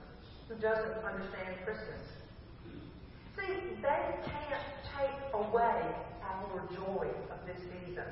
who 0.50 0.56
doesn't 0.56 0.98
understand 1.08 1.56
Christmas. 1.64 2.04
See, 3.38 3.80
they 3.82 4.04
can't 4.28 4.68
take 5.00 5.34
away 5.34 5.96
our 6.22 6.68
joy 6.76 7.08
of 7.32 7.40
this 7.48 7.60
season. 7.72 8.12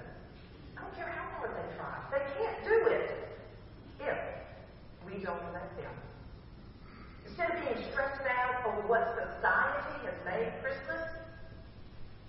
I 0.82 0.84
don't 0.84 0.96
care 0.98 1.14
how 1.14 1.30
hard 1.38 1.54
they 1.54 1.70
try. 1.78 1.94
They 2.10 2.26
can't 2.42 2.58
do 2.66 2.90
it 2.90 3.06
if 4.02 4.18
we 5.06 5.22
don't 5.22 5.54
let 5.54 5.70
them. 5.78 5.94
Instead 7.28 7.52
of 7.54 7.58
being 7.62 7.86
stressed 7.92 8.26
out 8.26 8.66
over 8.66 8.88
what 8.88 9.14
society 9.14 10.10
has 10.10 10.18
made 10.26 10.50
Christmas, 10.66 11.06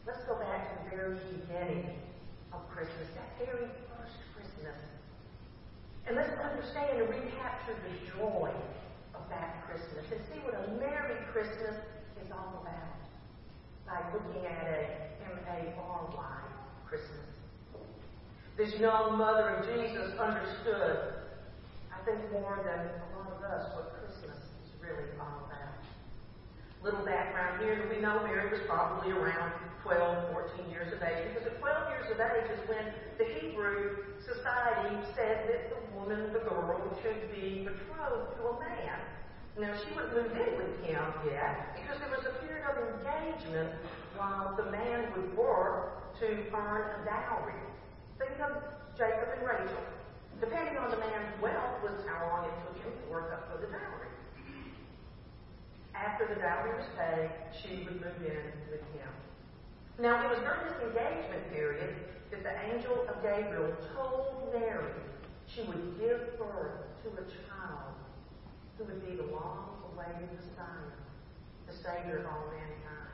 let's 0.07 0.21
go 0.29 0.37
back 0.37 0.69
to 0.69 0.85
the 0.85 0.97
very 0.97 1.17
beginning 1.33 1.97
of 2.53 2.61
Christmas, 2.69 3.09
that 3.17 3.33
very 3.41 3.73
first 3.89 4.21
Christmas. 4.37 4.77
And 6.07 6.17
let's 6.17 6.37
understand 6.37 7.01
and 7.01 7.09
recapture 7.09 7.77
the 7.89 8.21
joy 8.21 8.53
of 9.17 9.23
that 9.31 9.65
Christmas 9.65 10.05
and 10.13 10.21
see 10.29 10.45
what 10.45 10.53
a 10.53 10.69
Merry 10.77 11.17
Christmas 11.33 11.81
is 12.21 12.29
all 12.31 12.61
about 12.61 13.01
by 13.89 14.05
looking 14.13 14.45
at 14.45 14.67
a 14.69 15.09
M-A-R-Y 15.25 16.39
Christmas. 16.87 17.32
This 18.57 18.75
young 18.77 19.17
mother 19.17 19.49
of 19.57 19.65
Jesus 19.65 20.13
understood, 20.21 21.25
I 21.89 22.05
think 22.05 22.21
more 22.33 22.61
than 22.61 22.85
a 22.85 23.07
lot 23.17 23.33
of 23.33 23.41
us, 23.49 23.73
what 23.73 23.97
Christmas 23.97 24.37
is 24.37 24.69
really 24.77 25.09
all 25.17 25.49
about. 25.49 25.81
Little 26.85 27.01
background 27.01 27.65
here, 27.65 27.89
we 27.89 28.03
know 28.03 28.21
Mary 28.29 28.53
was 28.53 28.61
probably 28.69 29.13
around 29.13 29.57
12, 29.83 30.37
14 30.37 30.69
years 30.69 30.93
of 30.93 31.01
age, 31.01 31.33
because 31.33 31.49
at 31.49 31.59
12 31.61 31.97
years 31.97 32.13
of 32.13 32.21
age 32.21 32.51
is 32.53 32.61
when 32.69 32.93
the 33.17 33.25
Hebrew 33.41 34.05
society 34.21 35.01
said 35.17 35.49
that 35.49 35.73
the 35.73 35.81
woman, 35.97 36.35
the 36.37 36.45
girl, 36.45 36.77
should 37.01 37.33
be 37.33 37.65
betrothed 37.65 38.37
to 38.37 38.53
a 38.53 38.61
man. 38.61 39.01
Now, 39.57 39.73
she 39.81 39.97
wouldn't 39.97 40.13
move 40.13 40.37
in 40.37 40.61
with 40.61 40.77
him 40.85 41.01
yet, 41.25 41.73
because 41.81 41.97
there 42.05 42.13
was 42.13 42.29
a 42.29 42.37
period 42.45 42.69
of 42.69 42.77
engagement 43.01 43.73
while 44.15 44.53
the 44.61 44.69
man 44.71 45.09
would 45.17 45.35
work 45.37 46.21
to 46.21 46.27
earn 46.53 47.01
a 47.01 47.05
dowry. 47.09 47.57
Think 48.23 48.39
of 48.39 48.63
Jacob 48.97 49.35
and 49.35 49.43
Rachel. 49.43 49.83
Depending 50.39 50.77
on 50.79 50.91
the 50.91 50.99
man's 50.99 51.35
wealth 51.43 51.83
was 51.83 51.99
how 52.07 52.31
long 52.31 52.45
it 52.47 52.55
took 52.63 52.79
him 52.85 52.93
to 52.95 53.11
work 53.11 53.33
up 53.33 53.51
for 53.51 53.59
the 53.59 53.67
dowry. 53.67 54.11
After 55.95 56.27
the 56.27 56.39
dowry 56.39 56.71
was 56.79 56.87
paid, 56.97 57.31
she 57.51 57.83
would 57.83 57.99
move 57.99 58.23
in 58.23 58.47
with 58.71 58.83
him. 58.95 59.11
Now, 59.99 60.25
it 60.25 60.31
was 60.31 60.39
during 60.39 60.71
this 60.71 60.79
engagement 60.87 61.51
period 61.53 61.95
that 62.31 62.43
the 62.43 62.55
angel 62.71 63.07
of 63.09 63.23
Gabriel 63.23 63.75
told 63.95 64.55
Mary 64.55 64.95
she 65.47 65.63
would 65.63 65.99
give 65.99 66.39
birth 66.39 66.79
to 67.03 67.09
a 67.19 67.27
child 67.51 67.95
who 68.79 68.85
would 68.85 69.05
be 69.05 69.17
the 69.17 69.27
long-awaited 69.35 70.31
Messiah, 70.31 70.95
the 71.67 71.75
Savior 71.75 72.19
of 72.19 72.27
all 72.27 72.47
mankind. 72.55 73.12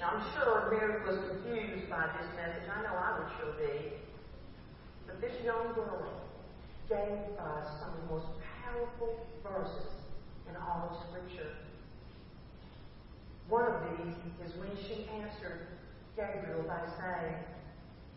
Now, 0.00 0.10
I'm 0.12 0.24
sure 0.34 0.68
Mary 0.70 1.00
was 1.06 1.18
confused 1.28 1.88
by 1.88 2.08
this 2.18 2.28
message. 2.36 2.68
I 2.68 2.82
know 2.82 2.96
I 2.96 3.18
would 3.18 3.30
sure 3.38 3.54
be. 3.56 3.94
But 5.06 5.20
this 5.20 5.32
young 5.44 5.72
girl 5.74 6.06
gave 6.88 7.38
us 7.38 7.66
some 7.80 7.94
of 7.94 8.00
the 8.02 8.14
most 8.14 8.26
powerful 8.62 9.26
verses 9.42 9.92
in 10.48 10.56
all 10.56 10.90
of 10.90 11.08
Scripture. 11.08 11.50
One 13.48 13.64
of 13.64 13.80
these 13.98 14.14
is 14.46 14.56
when 14.58 14.70
she 14.76 15.08
answered 15.22 15.68
Gabriel 16.16 16.64
by 16.66 16.80
saying, 16.98 17.34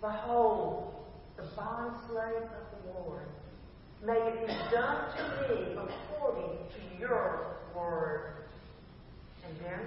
Behold, 0.02 0.96
the 1.38 1.44
bondslave 1.44 2.44
of 2.44 2.84
the 2.84 3.00
Lord. 3.00 3.28
May 4.06 4.14
it 4.14 4.48
be 4.48 4.54
done 4.72 5.12
to 5.16 5.54
me 5.54 5.74
according 5.74 6.58
to 6.58 7.00
your 7.00 7.58
word. 7.76 8.46
And 9.46 9.56
then 9.62 9.80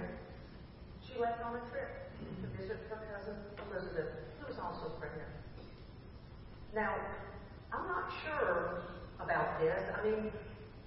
she 1.13 1.21
left 1.21 1.45
on 1.45 1.55
a 1.55 1.63
trip 1.69 2.09
to 2.41 2.47
visit 2.57 2.77
her 2.89 2.97
cousin 3.13 3.37
Elizabeth, 3.69 4.09
who 4.39 4.47
was 4.49 4.57
also 4.57 4.89
pregnant. 4.97 5.29
Now, 6.73 6.97
I'm 7.71 7.85
not 7.85 8.09
sure 8.25 8.81
about 9.21 9.61
this. 9.61 9.77
I 9.93 10.01
mean, 10.03 10.33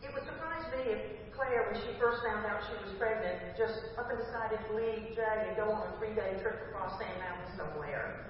it 0.03 0.11
would 0.11 0.27
surprise 0.27 0.67
me 0.75 0.91
if 0.91 1.01
Claire, 1.35 1.71
when 1.71 1.79
she 1.79 1.95
first 2.01 2.23
found 2.27 2.47
out 2.47 2.59
she 2.67 2.75
was 2.83 2.91
pregnant, 2.99 3.55
just 3.57 3.95
up 3.99 4.11
and 4.11 4.19
decided 4.19 4.59
to 4.67 4.71
leave 4.75 5.15
Jay 5.15 5.47
and 5.47 5.57
go 5.57 5.71
on 5.71 5.87
a 5.87 5.99
three-day 5.99 6.43
trip 6.43 6.59
across 6.71 6.99
Sand 6.99 7.19
Mountain 7.23 7.55
somewhere. 7.55 8.27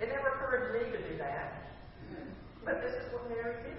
It 0.00 0.08
never 0.08 0.34
occurred 0.34 0.66
to 0.66 0.70
me 0.74 0.90
to 0.90 0.98
do 1.10 1.18
that. 1.18 1.70
But 2.64 2.82
this 2.82 2.94
is 2.94 3.12
what 3.12 3.28
Mary 3.28 3.54
did. 3.62 3.78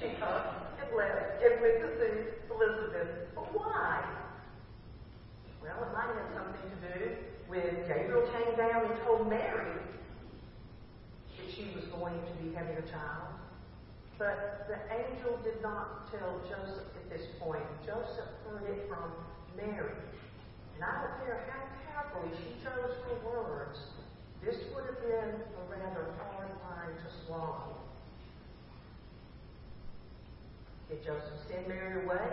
She 0.00 0.16
up 0.22 0.74
and 0.80 0.96
left 0.96 1.42
and 1.44 1.60
went 1.60 1.80
to 1.80 1.88
see 2.00 2.14
Elizabeth. 2.50 3.30
But 3.34 3.52
why? 3.54 4.02
Well, 5.66 5.82
it 5.82 5.92
might 5.92 6.14
have 6.14 6.30
something 6.30 6.70
to 6.70 6.78
do 6.94 7.16
with 7.50 7.88
Gabriel 7.88 8.22
came 8.30 8.56
down 8.56 8.86
and 8.86 8.94
told 9.02 9.28
Mary 9.28 9.74
that 11.36 11.48
she 11.50 11.74
was 11.74 11.84
going 11.90 12.14
to 12.14 12.32
be 12.42 12.54
having 12.54 12.76
a 12.78 12.86
child. 12.86 13.34
But 14.18 14.70
the 14.70 14.78
angel 14.94 15.38
did 15.42 15.60
not 15.60 16.10
tell 16.10 16.38
Joseph 16.48 16.86
at 16.94 17.10
this 17.10 17.26
point. 17.40 17.66
Joseph 17.84 18.30
heard 18.46 18.70
it 18.70 18.88
from 18.88 19.10
Mary. 19.56 19.92
And 20.76 20.84
I 20.84 21.02
don't 21.02 21.26
care 21.26 21.44
how 21.50 21.66
carefully 21.92 22.30
she 22.38 22.64
chose 22.64 22.94
her 23.10 23.18
words, 23.26 23.78
this 24.42 24.56
would 24.74 24.84
have 24.86 25.00
been 25.00 25.34
a 25.34 25.62
rather 25.70 26.06
hard 26.18 26.50
line 26.62 26.94
to 26.94 27.26
swallow. 27.26 27.76
Did 30.88 31.04
Joseph 31.04 31.40
send 31.48 31.66
Mary 31.66 32.04
away 32.04 32.28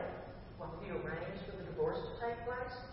while 0.58 0.74
he 0.84 0.92
arranged 0.92 1.42
for 1.50 1.58
the 1.58 1.64
divorce 1.64 1.98
to 1.98 2.26
take 2.26 2.38
place? 2.46 2.93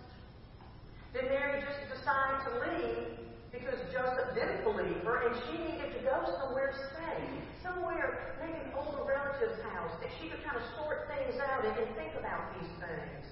Did 1.13 1.27
Mary 1.27 1.59
just 1.59 1.83
decide 1.91 2.39
to 2.47 2.51
leave 2.63 3.19
because 3.51 3.75
Joseph 3.91 4.31
didn't 4.35 4.63
believe 4.63 5.03
her 5.03 5.27
and 5.27 5.35
she 5.47 5.59
needed 5.59 5.91
to 5.99 6.01
go 6.07 6.23
somewhere 6.39 6.71
safe? 6.95 7.35
Somewhere, 7.67 8.39
maybe 8.39 8.63
an 8.63 8.71
older 8.79 9.03
relative's 9.03 9.59
house, 9.75 9.91
that 9.99 10.11
she 10.23 10.31
could 10.31 10.39
kind 10.47 10.55
of 10.55 10.63
sort 10.79 11.11
things 11.11 11.35
out 11.43 11.67
and 11.67 11.75
think 11.99 12.15
about 12.15 12.55
these 12.55 12.71
things. 12.79 13.27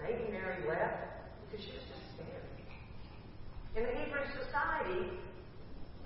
Maybe 0.00 0.32
Mary 0.32 0.64
left 0.64 1.04
because 1.44 1.60
she 1.60 1.72
was 1.76 1.84
just 1.84 2.04
scared. 2.16 2.48
In 3.76 3.84
the 3.84 3.92
Hebrew 3.92 4.24
society, 4.40 5.20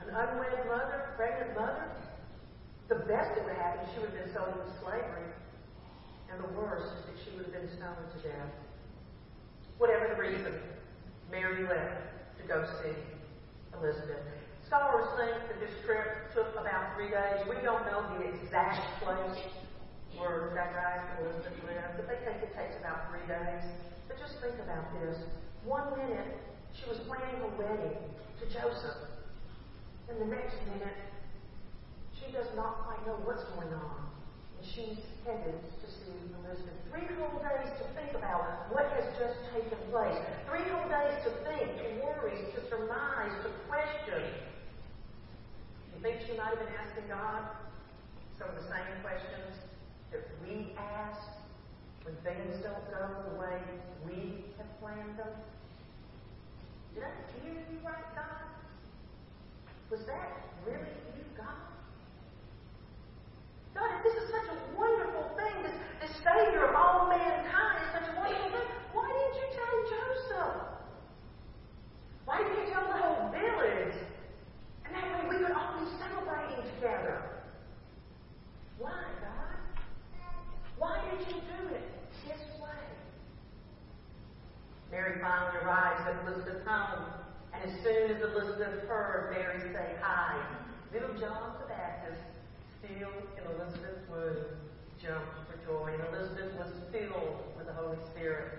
an 0.02 0.10
unwed 0.10 0.66
mother, 0.66 1.14
pregnant 1.14 1.54
mother, 1.54 1.86
the 2.90 3.06
best 3.06 3.30
that 3.38 3.46
would 3.46 3.54
happen, 3.54 3.86
she 3.94 4.02
would 4.02 4.10
have 4.10 4.18
been 4.26 4.34
sold 4.34 4.58
into 4.58 4.74
slavery. 4.82 5.30
And 6.34 6.42
the 6.42 6.50
worst 6.58 6.90
is 6.98 7.02
that 7.06 7.16
she 7.22 7.30
would 7.36 7.46
have 7.46 7.54
been 7.54 7.70
stoned 7.78 8.10
to 8.10 8.18
death. 8.26 8.52
Whatever 9.82 10.14
the 10.14 10.22
reason, 10.22 10.54
Mary 11.26 11.66
left 11.66 12.06
to 12.38 12.46
go 12.46 12.62
see 12.78 12.94
Elizabeth. 13.74 14.22
Scholars 14.62 15.10
think 15.18 15.34
that 15.50 15.58
this 15.58 15.74
trip 15.82 16.30
took 16.30 16.54
about 16.54 16.94
three 16.94 17.10
days. 17.10 17.42
We 17.50 17.58
don't 17.66 17.82
know 17.90 18.06
the 18.14 18.30
exact 18.30 18.78
place 19.02 19.42
where 20.14 20.54
Zacharias 20.54 21.02
and 21.02 21.26
Elizabeth 21.26 21.58
lived, 21.66 21.98
but 21.98 22.06
they 22.06 22.14
think 22.22 22.46
it 22.46 22.54
takes 22.54 22.78
about 22.78 23.10
three 23.10 23.26
days. 23.26 23.66
But 24.06 24.22
just 24.22 24.38
think 24.38 24.54
about 24.62 24.86
this. 25.02 25.18
One 25.66 25.98
minute, 25.98 26.30
she 26.78 26.86
was 26.86 27.02
planning 27.10 27.42
a 27.42 27.50
wedding 27.58 27.98
to 28.38 28.44
Joseph. 28.54 29.02
And 30.06 30.22
the 30.22 30.30
next 30.30 30.62
minute, 30.78 30.94
she 32.14 32.30
does 32.30 32.46
not 32.54 32.86
quite 32.86 33.02
know 33.02 33.18
what's 33.26 33.42
going 33.58 33.74
on. 33.74 34.11
She's 34.62 35.02
headed 35.26 35.58
to 35.58 35.86
see 35.90 36.14
Elizabeth. 36.38 36.78
Three 36.94 37.10
whole 37.18 37.42
days 37.42 37.70
to 37.82 37.84
think 37.98 38.14
about 38.14 38.70
what 38.70 38.86
has 38.94 39.10
just 39.18 39.34
taken 39.50 39.78
place. 39.90 40.14
Three 40.46 40.62
whole 40.70 40.86
days 40.86 41.18
to 41.26 41.30
think, 41.42 41.66
to 41.82 41.88
worry, 41.98 42.38
to 42.54 42.60
surmise, 42.70 43.34
to 43.42 43.50
question. 43.66 44.22
You 45.90 45.98
think 46.00 46.22
she 46.26 46.38
might 46.38 46.54
have 46.54 46.62
been 46.62 46.76
asking 46.78 47.10
God 47.10 47.42
some 48.38 48.48
of 48.50 48.56
the 48.56 48.68
same 48.70 49.02
questions 49.02 49.50
that 50.14 50.22
we 50.46 50.72
ask 50.78 51.20
when 52.04 52.14
things 52.22 52.62
don't 52.62 52.86
go 52.86 53.34
the 53.34 53.38
way 53.42 53.58
we 54.06 54.46
have 54.58 54.70
planned 54.78 55.18
them? 55.18 55.34
Did 56.94 57.02
I 57.02 57.10
hear 57.42 57.52
you 57.54 57.78
right, 57.84 58.14
God? 58.14 58.46
Was 59.90 60.06
that 60.06 60.30
really? 60.64 61.11
God, 63.74 63.90
this 64.04 64.14
is 64.22 64.28
such 64.30 64.48
a 64.52 64.58
wonderful 64.76 65.32
thing, 65.36 65.62
this, 65.62 65.76
this 66.00 66.14
Savior 66.20 66.68
of 66.68 66.74
all 66.74 67.08
mankind 67.08 67.84
is 67.84 67.90
such 67.92 68.08
a 68.12 68.14
wonderful 68.20 68.50
thing, 68.52 68.68
why 68.92 69.08
didn't 69.08 69.36
you 69.40 69.48
tell 69.56 69.76
Joseph? 69.88 70.56
Why 72.24 72.38
didn't 72.38 72.58
you 72.60 72.72
tell 72.72 72.86
the 72.86 72.98
whole 73.00 73.32
village? 73.32 73.96
And 74.84 74.94
that 74.94 75.06
way 75.12 75.36
we 75.36 75.42
would 75.42 75.52
all 75.52 75.80
be 75.80 75.88
celebrating 75.96 76.62
together. 76.76 77.42
Why, 78.78 79.04
God? 79.20 79.56
Why 80.76 81.00
did 81.10 81.26
you 81.28 81.40
do 81.40 81.74
it 81.74 81.86
this 82.26 82.40
way? 82.60 82.84
Mary 84.90 85.20
finally 85.22 85.64
arrives 85.64 86.02
at 86.06 86.26
Elizabeth's 86.26 86.66
home, 86.66 87.06
and 87.54 87.70
as 87.70 87.82
soon 87.82 88.10
as 88.10 88.22
Elizabeth 88.22 88.86
heard 88.88 89.32
Mary 89.32 89.60
say 89.72 89.96
hi, 90.02 90.44
little 90.92 91.16
John 91.18 91.54
the 91.60 91.68
Baptist, 91.68 92.20
still 92.82 93.14
in 93.38 93.42
Elizabeth's 93.54 94.08
womb, 94.10 94.58
jumped 95.00 95.38
for 95.46 95.56
joy, 95.66 95.94
and 95.94 96.02
Elizabeth 96.14 96.52
was 96.58 96.72
filled 96.90 97.38
with 97.56 97.66
the 97.66 97.72
Holy 97.72 97.98
Spirit. 98.10 98.58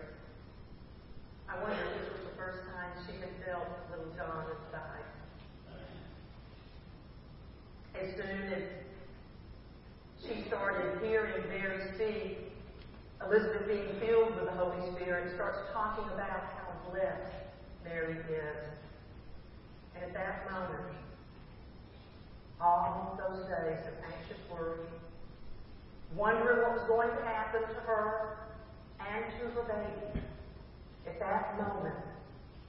I 1.50 1.60
wonder 1.62 1.76
if 1.76 2.00
this 2.00 2.10
was 2.14 2.32
the 2.32 2.38
first 2.38 2.60
time 2.72 2.92
she 3.06 3.20
had 3.20 3.30
felt 3.46 3.68
little 3.92 4.12
John 4.16 4.46
inside. 4.48 5.04
As 8.00 8.16
soon 8.16 8.54
as 8.54 8.64
she 10.26 10.48
started 10.48 11.04
hearing 11.04 11.44
Mary 11.50 11.84
speak, 11.96 12.40
Elizabeth, 13.26 13.68
being 13.68 14.00
filled 14.00 14.36
with 14.36 14.46
the 14.46 14.52
Holy 14.52 14.92
Spirit, 14.96 15.34
starts 15.36 15.60
talking 15.74 16.06
about 16.14 16.44
how 16.56 16.92
blessed 16.92 17.34
Mary 17.84 18.18
is. 18.30 18.64
And 19.96 20.04
at 20.04 20.14
that 20.14 20.52
moment, 20.52 20.96
all 22.64 23.20
those 23.20 23.44
days 23.46 23.84
of 23.88 23.94
anxious 24.08 24.40
worry, 24.50 24.80
wondering 26.16 26.62
what 26.64 26.80
was 26.80 26.88
going 26.88 27.10
to 27.10 27.24
happen 27.26 27.62
to 27.62 27.80
her 27.82 28.38
and 29.00 29.26
to 29.38 29.50
her 29.52 29.64
baby, 29.68 30.22
at 31.06 31.20
that 31.20 31.60
moment, 31.60 32.00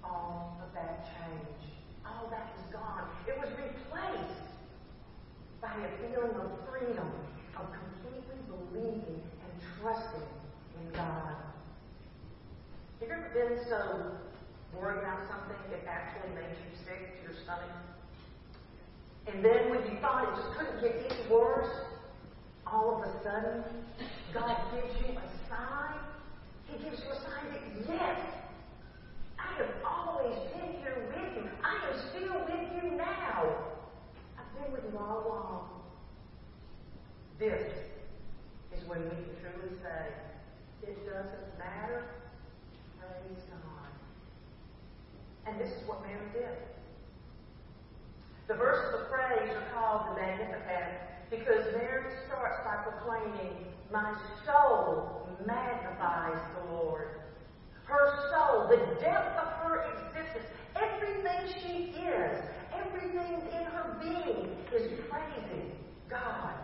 all 0.02 0.58
of 0.60 0.74
that 0.74 1.06
changed. 1.06 1.70
All 2.04 2.28
that 2.30 2.50
was 2.56 2.66
gone. 2.72 3.08
It 3.28 3.38
was 3.38 3.48
replaced 3.54 4.50
by 5.62 5.70
a 5.70 5.90
feeling 6.02 6.34
of 6.36 6.50
freedom, 6.68 7.08
of 7.56 7.66
completely 7.70 8.42
believing 8.50 9.22
and 9.22 9.52
trusting 9.80 10.28
in 10.82 10.92
God. 10.92 11.36
Have 13.00 13.08
you 13.08 13.14
ever 13.14 13.30
been 13.32 13.64
so 13.68 14.10
worried 14.76 14.98
about 14.98 15.20
something 15.28 15.56
it 15.72 15.86
actually 15.86 16.34
made 16.34 16.50
you 16.50 16.76
sick 16.84 17.22
to 17.22 17.32
your 17.32 17.42
stomach? 17.44 17.93
And 19.26 19.44
then 19.44 19.70
when 19.70 19.80
you 19.90 19.98
thought 20.00 20.28
it 20.28 20.36
just 20.36 20.58
couldn't 20.58 20.80
get 20.82 21.10
any 21.10 21.30
worse, 21.30 21.70
all 22.66 22.96
of 22.96 23.08
a 23.08 23.22
sudden, 23.22 23.64
God 24.34 24.56
gives 24.72 24.94
you 25.00 25.16
a 25.16 25.28
sign. 25.48 25.98
He 26.66 26.84
gives 26.84 27.00
you 27.02 27.10
a 27.10 27.16
sign 27.16 27.52
that, 27.52 27.62
yes, 27.88 28.20
I 29.38 29.56
have 29.58 29.70
always 29.86 30.36
been 30.52 30.80
here 30.80 31.08
with 31.08 31.44
you. 31.44 31.50
I 31.62 31.74
am 31.88 31.98
still 32.10 32.38
with 32.44 32.82
you 32.82 32.96
now. 32.96 33.56
I've 34.36 34.62
been 34.62 34.72
with 34.72 34.84
you 34.92 34.98
all 34.98 35.26
along. 35.26 35.68
This 37.38 37.72
is 38.76 38.88
when 38.88 39.04
we 39.04 39.10
can 39.10 39.36
truly 39.40 39.74
say, 39.82 40.08
it 40.82 40.96
doesn't 41.06 41.58
matter. 41.58 42.04
Praise 43.00 43.42
God. 43.48 43.90
And 45.46 45.60
this 45.60 45.70
is 45.70 45.88
what 45.88 46.02
Mary 46.02 46.28
did. 46.32 46.73
The 48.46 48.54
verses 48.54 49.00
of 49.00 49.10
praise 49.10 49.56
are 49.56 49.68
called 49.72 50.10
the 50.10 50.20
Magnificat 50.20 51.00
because 51.30 51.64
Mary 51.72 52.12
starts 52.26 52.58
by 52.62 52.76
proclaiming, 52.84 53.72
My 53.90 54.14
soul 54.44 55.28
magnifies 55.46 56.38
the 56.60 56.74
Lord. 56.74 57.08
Her 57.84 58.30
soul, 58.30 58.68
the 58.68 59.00
depth 59.00 59.38
of 59.38 59.48
her 59.62 59.86
existence, 59.92 60.44
everything 60.76 61.62
she 61.62 61.98
is, 62.00 62.38
everything 62.74 63.40
in 63.48 63.64
her 63.64 63.96
being 64.02 64.50
is 64.74 65.00
praising 65.08 65.72
God. 66.10 66.54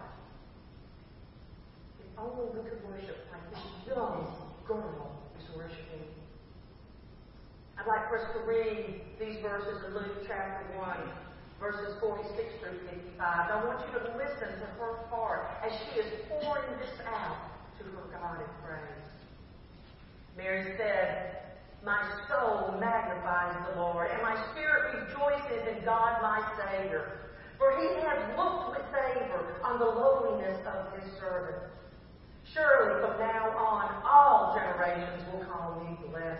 If 1.98 2.18
only 2.18 2.44
we 2.58 2.68
could 2.68 2.84
worship 2.86 3.26
like 3.32 3.54
this 3.54 3.64
young 3.88 4.26
girl 4.66 5.18
is 5.38 5.56
worshiping. 5.56 6.04
I'd 7.78 7.86
like 7.86 8.10
for 8.10 8.18
us 8.18 8.26
to 8.34 8.40
read 8.40 9.00
these 9.18 9.40
verses 9.40 9.82
in 9.86 9.94
Luke 9.94 10.26
chapter 10.26 10.78
1, 10.78 10.96
verses 11.60 11.94
46 12.00 12.32
through 12.64 12.80
55. 12.88 13.20
I 13.20 13.64
want 13.68 13.84
you 13.84 14.00
to 14.00 14.16
listen 14.16 14.48
to 14.48 14.66
her 14.80 14.96
heart 15.12 15.44
as 15.62 15.70
she 15.76 16.00
is 16.00 16.08
pouring 16.26 16.64
this 16.80 16.96
out 17.06 17.36
to 17.78 17.84
her 17.84 18.08
God 18.16 18.40
in 18.40 18.48
praise. 18.64 19.12
Mary 20.36 20.72
said, 20.78 21.52
My 21.84 22.00
soul 22.32 22.80
magnifies 22.80 23.60
the 23.68 23.80
Lord, 23.80 24.08
and 24.10 24.22
my 24.22 24.34
spirit 24.50 25.04
rejoices 25.04 25.76
in 25.76 25.84
God 25.84 26.22
my 26.22 26.40
Savior. 26.56 27.28
For 27.58 27.76
he 27.76 27.92
has 28.08 28.38
looked 28.40 28.70
with 28.70 28.86
favor 28.88 29.60
on 29.62 29.78
the 29.78 29.84
lowliness 29.84 30.64
of 30.64 30.96
his 30.96 31.12
servant. 31.20 31.60
Surely 32.54 33.04
from 33.04 33.20
now 33.20 33.52
on 33.52 34.02
all 34.08 34.56
generations 34.56 35.22
will 35.30 35.44
call 35.44 35.84
me 35.84 36.08
blessed. 36.08 36.39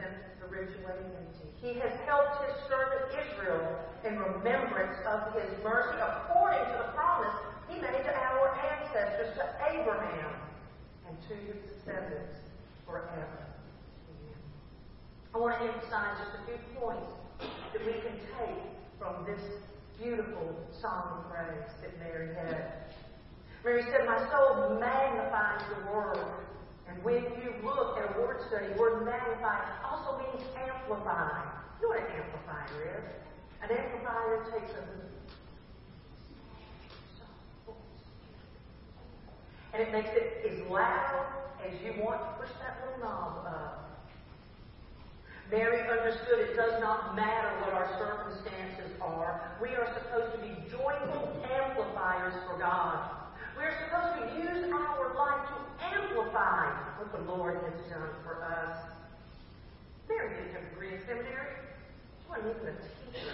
away. 0.00 0.96
He 1.62 1.78
has 1.80 1.92
helped 2.06 2.44
his 2.44 2.54
servant 2.68 3.10
Israel 3.10 3.78
in 4.04 4.18
remembrance 4.18 4.98
of 5.06 5.34
his 5.34 5.50
mercy 5.64 5.98
according 5.98 6.64
to 6.72 6.78
the 6.78 6.92
promise 6.92 7.34
he 7.68 7.80
made 7.80 8.04
to 8.04 8.14
our 8.14 8.54
ancestors, 8.54 9.34
to 9.36 9.44
Abraham, 9.72 10.30
and 11.08 11.16
to 11.28 11.34
his 11.34 11.56
descendants 11.66 12.38
forever. 12.86 13.46
I 15.34 15.38
want 15.38 15.58
to 15.58 15.66
emphasize 15.66 16.18
just 16.18 16.38
a 16.38 16.46
few 16.46 16.58
points 16.80 17.10
that 17.72 17.84
we 17.84 17.92
can 17.92 18.16
take 18.38 18.62
from 18.98 19.26
this 19.26 19.42
beautiful 20.00 20.54
song 20.80 21.24
of 21.24 21.30
praise 21.32 21.68
that 21.82 21.98
Mary 21.98 22.34
had. 22.34 22.84
Mary 23.64 23.82
said, 23.90 24.06
My 24.06 24.18
soul 24.30 24.78
magnifies 24.78 25.62
the 25.68 25.92
word. 25.92 26.46
When 27.06 27.22
you 27.22 27.54
look 27.62 27.96
at 27.98 28.16
a 28.16 28.20
word 28.20 28.42
study, 28.48 28.66
word 28.76 29.06
magnify 29.06 29.62
also 29.84 30.18
means 30.18 30.42
amplify. 30.58 31.38
You 31.78 31.86
know 31.86 31.94
what 31.94 31.98
an 32.00 32.06
amplifier 32.18 32.98
is? 32.98 33.04
An 33.62 33.70
amplifier 33.70 34.42
takes 34.50 34.72
a 34.72 34.82
and 39.72 39.82
it 39.82 39.92
makes 39.92 40.08
it 40.16 40.50
as 40.50 40.68
loud 40.68 41.26
as 41.64 41.74
you 41.84 42.02
want 42.02 42.22
to 42.22 42.42
push 42.42 42.50
that 42.58 42.76
little 42.82 42.98
knob 42.98 43.46
up. 43.46 44.02
Mary 45.48 45.88
understood 45.88 46.40
it 46.40 46.56
does 46.56 46.80
not 46.80 47.14
matter 47.14 47.50
what 47.60 47.72
our 47.72 47.88
circumstances 48.00 48.90
are. 49.00 49.56
We 49.62 49.68
are 49.76 49.86
supposed 49.94 50.32
to 50.32 50.38
be 50.38 50.56
joyful 50.68 51.40
amplifiers 51.54 52.34
for 52.50 52.58
God. 52.58 53.25
We 53.56 53.64
are 53.64 53.74
supposed 53.88 54.20
to 54.20 54.36
use 54.36 54.70
our 54.70 55.14
life 55.16 55.48
to 55.48 55.84
amplify 55.84 56.76
what 56.98 57.10
the 57.12 57.32
Lord 57.32 57.56
has 57.64 57.80
done 57.90 58.10
for 58.22 58.44
us. 58.44 58.76
Mary 60.08 60.28
didn't 60.36 60.52
have 60.52 60.62
a 60.62 60.68
degree 60.70 60.94
in 60.94 61.00
seminary. 61.06 61.56
She 62.20 62.28
wasn't 62.28 62.54
even 62.54 62.68
a 62.68 62.76
teacher. 62.76 63.32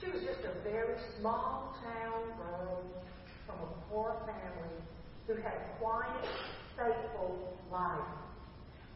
She 0.00 0.10
was 0.10 0.22
just 0.22 0.40
a 0.44 0.62
very 0.62 0.96
small 1.18 1.74
town 1.82 2.20
girl 2.36 2.84
from 3.46 3.56
a 3.56 3.70
poor 3.88 4.14
family 4.26 4.76
who 5.26 5.34
had 5.42 5.54
a 5.54 5.78
quiet, 5.80 6.28
faithful 6.76 7.56
life. 7.72 8.12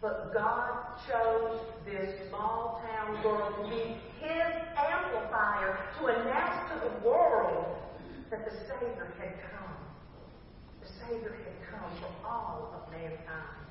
But 0.03 0.35
God 0.35 0.99
chose 1.09 1.61
this 1.87 2.29
small 2.29 2.83
town 2.85 3.23
girl 3.23 3.51
to 3.51 3.71
be 3.71 3.97
his 4.21 4.53
amplifier 4.77 5.79
to 5.99 6.07
announce 6.07 6.71
to 6.71 6.89
the 6.89 7.09
world 7.09 7.77
that 8.31 8.45
the 8.45 8.51
Savior 8.51 9.13
had 9.19 9.33
come. 9.41 9.62
Savior 11.09 11.35
had 11.45 11.59
come 11.71 11.91
for 12.01 12.13
all 12.27 12.75
of 12.77 12.93
mankind. 12.93 13.63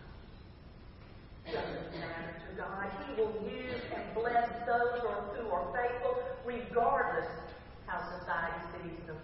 Doesn't 1.45 1.91
matter 1.99 2.35
to 2.47 2.49
God. 2.57 2.91
He 3.07 3.21
will 3.21 3.35
use 3.49 3.81
and 3.93 4.03
bless 4.13 4.49
those 4.65 5.01
who 5.01 5.49
are 5.49 5.67
faithful, 5.73 6.15
regardless 6.45 7.27
how 7.87 7.99
society 8.19 8.61
sees 8.73 8.99
them. 9.07 9.17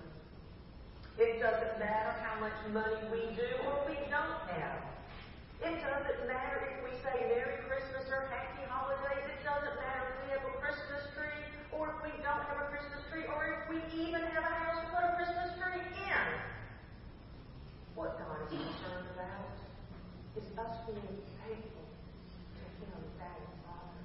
It 1.18 1.40
doesn't 1.40 1.80
matter 1.80 2.14
how 2.22 2.40
much 2.40 2.58
money 2.74 3.02
we 3.10 3.34
do 3.34 3.50
or 3.66 3.82
we 3.88 3.98
don't 4.14 4.42
have. 4.54 4.82
It 5.64 5.82
doesn't 5.82 6.28
matter 6.30 6.70
if 6.70 6.78
we 6.86 6.94
say 7.02 7.16
Merry 7.34 7.58
Christmas 7.66 8.06
or 8.14 8.30
Happy 8.30 8.62
Holidays. 8.70 9.26
It 9.26 9.42
doesn't 9.42 9.78
matter 9.82 10.06
if 10.14 10.18
we 10.22 10.28
have 10.38 10.46
a 10.46 10.54
Christmas 10.62 11.02
tree 11.18 11.42
or 11.74 11.96
if 11.96 11.98
we 12.06 12.14
don't 12.22 12.46
have 12.46 12.62
a 12.62 12.70
Christmas 12.70 13.02
tree 13.10 13.26
or 13.26 13.58
if 13.58 13.62
we 13.66 13.82
even 13.98 14.22
have 14.22 14.37
is 20.38 20.46
us 20.54 20.78
being 20.86 21.18
faithful 21.42 21.86
to 22.54 22.64
Him, 22.78 23.02
that 23.18 23.34
and 23.42 23.58
Father, 23.66 24.02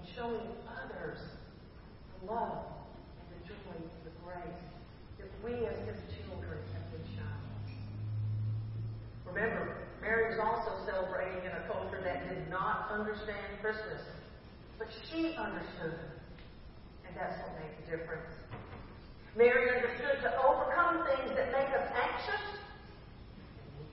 and 0.00 0.04
showing 0.16 0.48
others 0.64 1.20
the 1.20 2.32
love 2.32 2.64
and 3.20 3.26
the 3.36 3.40
joy 3.44 3.76
and 3.76 4.00
the 4.08 4.16
grace 4.24 4.64
that 5.20 5.28
we 5.44 5.68
as 5.68 5.76
His 5.84 6.00
children 6.16 6.56
have 6.72 6.86
been 6.88 7.04
shown. 7.12 7.44
Remember, 9.28 9.76
Mary 10.00 10.32
was 10.32 10.40
also 10.40 10.72
celebrating 10.88 11.44
in 11.44 11.52
a 11.52 11.68
culture 11.68 12.00
that 12.00 12.32
did 12.32 12.48
not 12.48 12.88
understand 12.88 13.60
Christmas, 13.60 14.00
but 14.78 14.88
she 15.12 15.36
understood, 15.36 16.00
and 17.04 17.12
that's 17.12 17.36
what 17.44 17.52
made 17.60 17.76
the 17.84 17.92
difference. 17.92 18.32
Mary 19.36 19.68
understood 19.68 20.16
to 20.24 20.32
overcome 20.40 21.04
things 21.04 21.28
that 21.36 21.52
make 21.52 21.68
us 21.76 21.92
anxious, 21.92 22.56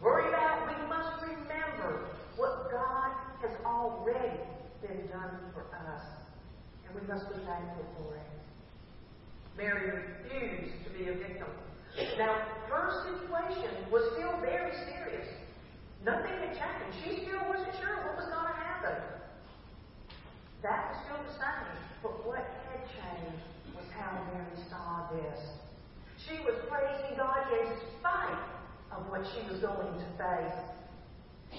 worry 0.03 0.27
about, 0.27 0.67
we 0.67 0.75
must 0.87 1.23
remember 1.23 2.11
what 2.35 2.69
God 2.69 3.11
has 3.41 3.55
already 3.65 4.37
been 4.81 5.07
done 5.07 5.39
for 5.55 5.63
us, 5.71 6.03
and 6.85 6.91
we 6.93 7.07
must 7.07 7.23
be 7.31 7.39
thankful 7.47 7.87
for 7.97 8.15
it. 8.15 8.27
Mary 9.57 10.03
refused 10.03 10.75
to 10.83 10.89
be 10.91 11.07
a 11.07 11.15
victim. 11.15 11.47
Now, 12.17 12.35
her 12.67 13.05
situation 13.07 13.87
was 13.91 14.03
still 14.13 14.35
very 14.41 14.73
serious. 14.91 15.27
Nothing 16.03 16.35
had 16.41 16.51
changed. 16.51 16.97
She 17.05 17.23
still 17.23 17.47
wasn't 17.47 17.71
sure 17.79 17.95
what 18.03 18.17
was 18.17 18.27
going 18.27 18.49
to 18.49 18.59
happen. 18.59 18.97
That 20.63 20.91
was 20.91 20.97
still 21.05 21.21
the 21.23 21.35
same. 21.39 21.79
But 22.01 22.27
what 22.27 22.43
had 22.43 22.81
changed 22.91 23.45
was 23.77 23.85
how 23.95 24.19
Mary 24.33 24.57
saw 24.67 25.07
this. 25.15 25.39
She 26.27 26.43
was 26.43 26.55
praising 26.67 27.15
God 27.15 27.45
in 27.53 27.77
spite 27.99 28.62
of 28.97 29.09
what 29.09 29.21
she 29.33 29.41
was 29.51 29.59
going 29.59 29.93
to 29.93 30.07
face. 30.17 30.59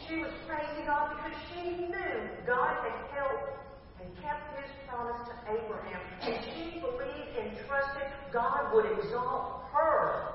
She 0.09 0.17
was 0.17 0.31
praising 0.47 0.87
God 0.87 1.17
because 1.17 1.39
she 1.51 1.71
knew 1.87 2.15
God 2.47 2.75
had 2.83 2.99
helped 3.15 3.55
and 4.01 4.09
kept 4.23 4.43
his 4.59 4.71
promise 4.89 5.21
to 5.29 5.35
Abraham. 5.51 6.01
And 6.23 6.35
she 6.45 6.81
believed 6.81 7.35
and 7.39 7.57
trusted 7.67 8.09
God 8.33 8.75
would 8.75 8.87
exalt 8.99 9.65
her 9.73 10.35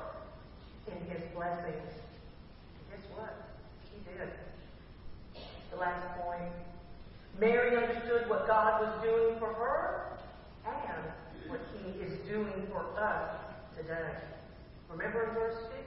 in 0.88 0.98
his 1.12 1.22
blessings. 1.36 1.92
Guess 2.90 3.04
what? 3.16 3.36
He 3.92 4.00
did. 4.10 4.30
The 5.72 5.78
last 5.78 6.08
point. 6.22 6.54
Mary 7.40 7.78
understood 7.78 8.30
what 8.30 8.48
God 8.48 8.82
was 8.82 9.04
doing 9.04 9.40
for 9.40 9.54
her 9.54 10.18
and 10.66 11.50
what 11.50 11.62
he 11.78 11.92
is 12.02 12.20
doing 12.28 12.68
for 12.72 12.84
us 13.00 13.36
today. 13.78 14.16
Remember 14.90 15.32
verse 15.34 15.56
50? 15.70 15.79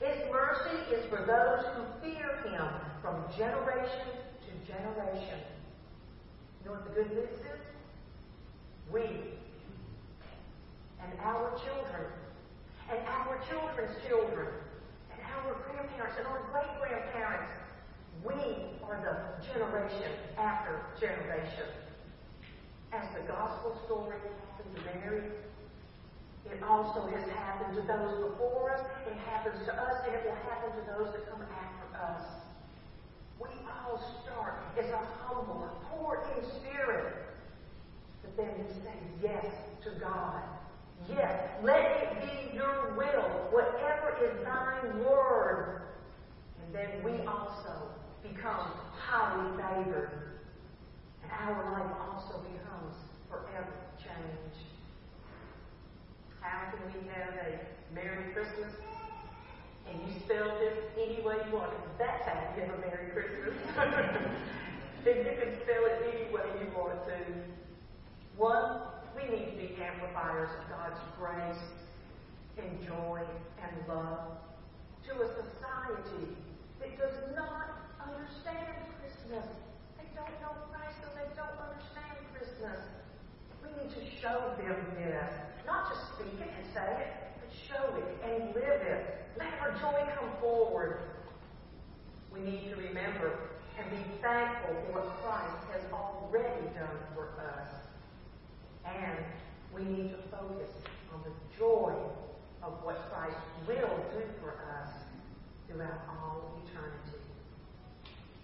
His 0.00 0.30
mercy 0.30 0.94
is 0.94 1.04
for 1.10 1.18
those 1.26 1.66
who 1.74 1.82
fear 2.00 2.38
him 2.46 2.68
from 3.02 3.24
generation 3.36 4.06
to 4.46 4.72
generation. 4.72 5.40
You 6.62 6.70
know 6.70 6.72
what 6.72 6.84
the 6.86 7.02
good 7.02 7.10
news 7.10 7.40
is? 7.40 7.60
We 8.92 9.02
and 11.02 11.18
our 11.20 11.50
children 11.64 12.06
and 12.90 12.98
our 13.06 13.40
children's 13.50 13.96
children 14.08 14.48
and 15.12 15.20
our 15.34 15.54
grandparents 15.66 16.16
and 16.18 16.26
our 16.26 16.42
great 16.52 16.70
grandparents, 16.80 17.50
we 18.24 18.34
are 18.86 18.98
the 19.02 19.44
generation 19.52 20.12
after 20.38 20.80
generation. 21.00 21.66
As 22.92 23.04
the 23.14 23.26
gospel 23.28 23.78
story 23.84 24.16
happened 24.16 24.76
to 24.76 24.82
Mary, 24.84 25.22
it 26.52 26.62
also 26.62 27.06
has 27.06 27.28
happened 27.30 27.76
to 27.76 27.82
those 27.82 28.30
before 28.30 28.72
us, 28.72 28.80
it 29.06 29.16
happens 29.28 29.64
to 29.66 29.72
us, 29.74 29.96
and 30.06 30.14
it 30.14 30.24
will 30.24 30.40
happen 30.48 30.70
to 30.78 30.82
those 30.92 31.12
that 31.12 31.30
come 31.30 31.42
after 31.42 31.96
us. 31.96 32.22
We 33.40 33.48
all 33.68 34.02
start 34.24 34.54
as 34.78 34.90
a 34.90 35.02
humble, 35.22 35.68
poor 35.90 36.24
in 36.36 36.44
spirit, 36.60 37.14
but 38.22 38.36
then 38.36 38.50
we 38.58 38.72
say 38.82 38.94
yes 39.22 39.46
to 39.84 39.90
God. 40.00 40.42
Yes, 41.08 41.48
let 41.62 41.80
it 41.80 42.20
be 42.20 42.56
your 42.56 42.94
will, 42.96 43.48
whatever 43.50 44.16
is 44.22 44.44
thine 44.44 45.04
word. 45.04 45.82
And 46.64 46.74
then 46.74 47.02
we 47.04 47.24
also 47.26 47.88
become 48.22 48.72
highly 48.92 49.50
favored. 49.56 50.40
And 51.22 51.32
our 51.32 51.72
life 51.72 51.96
also 52.10 52.40
becomes 52.40 52.94
forever 53.30 53.72
changed. 53.98 54.66
How 56.48 56.72
can 56.72 56.80
we 56.88 57.04
have 57.12 57.34
a 57.44 57.60
Merry 57.94 58.32
Christmas? 58.32 58.72
And 59.84 60.00
you 60.00 60.18
spell 60.24 60.56
it 60.64 60.90
any 60.96 61.20
way 61.20 61.36
you 61.44 61.52
want. 61.52 61.76
Because 61.76 61.98
That's 61.98 62.24
how 62.24 62.40
you 62.56 62.64
have 62.64 62.72
a 62.72 62.80
Merry 62.80 63.12
Christmas. 63.12 63.52
and 63.76 65.16
you 65.28 65.34
can 65.36 65.52
spell 65.60 65.84
it 65.84 66.00
any 66.08 66.32
way 66.32 66.48
you 66.56 66.72
want 66.72 67.04
to. 67.04 67.20
One, 68.38 68.80
we 69.12 69.28
need 69.28 69.50
to 69.52 69.56
be 69.60 69.76
amplifiers 69.76 70.48
of 70.56 70.64
God's 70.72 71.00
grace 71.20 71.64
and 72.56 72.80
joy 72.80 73.20
and 73.60 73.72
love 73.86 74.40
to 75.04 75.12
a 75.20 75.28
society 75.36 76.32
that 76.80 76.96
does 76.96 77.16
not 77.36 77.76
understand 78.00 78.88
Christmas. 79.04 79.44
They 80.00 80.08
don't 80.16 80.32
know 80.40 80.56
Christ, 80.72 80.96
so 81.04 81.08
they 81.12 81.28
don't 81.36 81.60
understand 81.60 82.16
Christmas. 82.32 82.97
We 83.76 83.84
need 83.84 83.94
to 83.94 84.04
show 84.20 84.54
them 84.58 84.76
this. 84.96 85.32
Not 85.66 85.92
just 85.92 86.00
speak 86.14 86.40
it 86.40 86.48
and 86.48 86.66
say 86.72 86.88
it, 87.04 87.12
but 87.40 87.50
show 87.68 87.96
it 87.96 88.08
and 88.24 88.54
live 88.54 88.80
it. 88.82 89.26
Let 89.38 89.52
our 89.60 89.72
joy 89.72 90.00
come 90.18 90.30
forward. 90.40 91.00
We 92.32 92.40
need 92.40 92.70
to 92.70 92.76
remember 92.76 93.38
and 93.78 93.90
be 93.90 94.02
thankful 94.22 94.74
for 94.86 95.00
what 95.00 95.22
Christ 95.22 95.60
has 95.72 95.82
already 95.92 96.66
done 96.74 96.98
for 97.14 97.28
us. 97.38 97.68
And 98.84 99.18
we 99.74 99.82
need 99.84 100.10
to 100.10 100.18
focus 100.30 100.70
on 101.12 101.22
the 101.22 101.58
joy 101.58 101.94
of 102.62 102.72
what 102.82 103.10
Christ 103.12 103.36
will 103.66 104.00
do 104.12 104.24
for 104.40 104.56
us 104.80 104.90
throughout 105.68 106.00
all 106.08 106.58
eternity. 106.64 107.20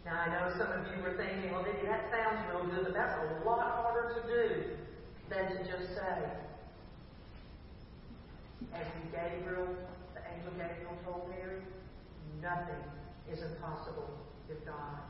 Now, 0.05 0.21
I 0.21 0.29
know 0.29 0.53
some 0.59 0.71
of 0.71 0.85
you 0.95 1.03
were 1.03 1.17
thinking, 1.17 1.51
well, 1.51 1.65
Dickie, 1.65 1.87
that 1.87 2.13
sounds 2.13 2.45
real 2.53 2.67
good, 2.67 2.85
but 2.85 2.95
that's 2.95 3.17
a 3.17 3.49
lot 3.49 3.83
harder 3.83 4.21
to 4.21 4.29
do 4.29 4.84
than 5.31 5.49
to 5.49 5.59
just 5.65 5.95
say, 5.95 6.17
as 8.75 8.87
Gabriel, 9.13 9.69
the 10.15 10.21
angel 10.35 10.53
Gabriel 10.53 10.97
told 11.05 11.31
Mary, 11.31 11.63
nothing 12.43 12.83
is 13.31 13.41
impossible 13.43 14.11
with 14.49 14.65
God. 14.67 15.01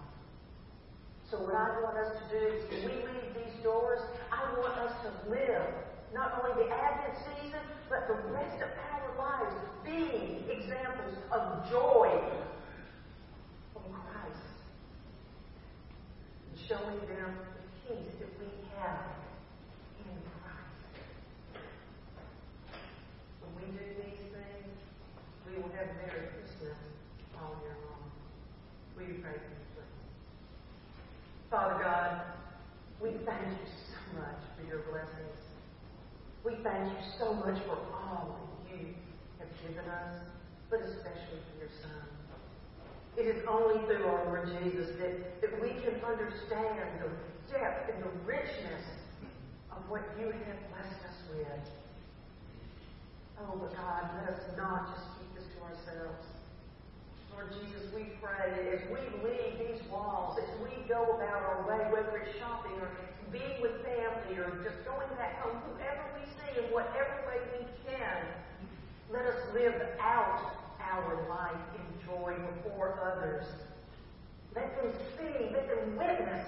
So 1.30 1.38
what 1.40 1.54
I 1.54 1.80
want 1.82 1.96
us 1.96 2.12
to 2.20 2.38
do 2.38 2.46
is 2.46 2.62
when 2.70 2.84
we 2.84 2.94
leave 3.02 3.34
these 3.34 3.62
doors, 3.62 4.00
I 4.30 4.58
want 4.60 4.78
us 4.78 4.92
to 5.02 5.30
live 5.30 5.66
not 6.14 6.38
only 6.38 6.64
the 6.64 6.70
Advent 6.70 7.18
season, 7.34 7.60
but 7.88 8.06
the 8.06 8.14
rest 8.30 8.62
of 8.62 8.68
our 8.92 9.18
lives 9.18 9.56
being 9.84 10.44
examples 10.48 11.16
of 11.32 11.70
joy 11.70 12.20
from 13.72 13.82
Christ. 13.90 14.46
And 16.50 16.68
showing 16.68 17.00
them 17.08 17.34
the 17.34 17.94
peace 17.94 18.12
that 18.20 18.30
we 18.38 18.46
have 18.78 19.23
When 23.40 23.52
we 23.56 23.66
do 23.78 23.84
these 24.02 24.24
things, 24.32 24.74
we 25.46 25.56
will 25.56 25.70
have 25.76 25.88
Merry 25.96 26.28
Christmas 26.34 26.78
all 27.38 27.56
year 27.62 27.76
long. 27.86 28.10
Pray. 28.96 29.38
Father 31.50 31.82
God, 31.82 32.22
we 33.00 33.10
thank 33.24 33.46
you 33.46 33.66
so 33.86 34.18
much 34.18 34.40
for 34.56 34.66
your 34.66 34.80
blessings. 34.90 35.38
We 36.42 36.56
thank 36.64 36.90
you 36.90 36.98
so 37.18 37.32
much 37.34 37.62
for 37.64 37.78
all 37.94 38.50
that 38.66 38.76
you 38.76 38.88
have 39.38 39.48
given 39.62 39.88
us, 39.88 40.20
but 40.68 40.80
especially 40.80 41.38
for 41.46 41.58
your 41.60 41.70
Son. 41.80 42.04
It 43.16 43.26
is 43.30 43.44
only 43.48 43.84
through 43.86 44.04
our 44.04 44.24
Lord 44.26 44.50
Jesus 44.62 44.96
that, 44.98 45.40
that 45.40 45.62
we 45.62 45.68
can 45.80 46.02
understand 46.02 47.00
the 47.00 47.10
depth 47.52 47.94
and 47.94 48.02
the 48.02 48.10
richness 48.26 48.82
of 49.76 49.90
what 49.90 50.02
you 50.18 50.26
have 50.26 50.60
blessed 50.70 51.02
us 51.04 51.18
with. 51.34 51.64
Oh, 53.40 53.58
but 53.58 53.74
God, 53.74 54.10
let 54.20 54.30
us 54.30 54.40
not 54.56 54.94
just 54.94 55.06
keep 55.18 55.30
this 55.34 55.46
to 55.54 55.58
ourselves. 55.66 56.26
Lord 57.34 57.50
Jesus, 57.50 57.90
we 57.90 58.14
pray 58.22 58.46
that 58.46 58.66
as 58.78 58.82
we 58.88 59.02
leave 59.26 59.58
these 59.58 59.82
walls, 59.90 60.38
as 60.38 60.48
we 60.62 60.70
go 60.88 61.18
about 61.18 61.42
our 61.42 61.66
way, 61.66 61.82
whether 61.90 62.16
it's 62.18 62.38
shopping 62.38 62.78
or 62.78 62.90
being 63.32 63.60
with 63.60 63.82
family 63.82 64.38
or 64.38 64.62
just 64.62 64.78
going 64.86 65.10
back 65.18 65.42
home, 65.42 65.58
whoever 65.74 66.04
we 66.14 66.22
see 66.38 66.62
in 66.62 66.70
whatever 66.70 67.10
way 67.26 67.42
we 67.58 67.66
can, 67.90 68.22
let 69.10 69.26
us 69.26 69.40
live 69.52 69.74
out 69.98 70.54
our 70.80 71.26
life 71.28 71.64
in 71.74 72.06
joy 72.06 72.34
before 72.54 72.94
others. 73.02 73.46
Let 74.54 74.70
them 74.76 74.92
see, 75.18 75.50
let 75.52 75.66
them 75.66 75.96
witness 75.96 76.46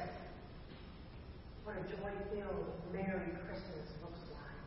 what 1.67 1.75
a 1.75 1.83
joy-filled 1.91 2.71
Merry 2.93 3.35
Christmas 3.43 3.91
looks 4.01 4.23
like. 4.31 4.63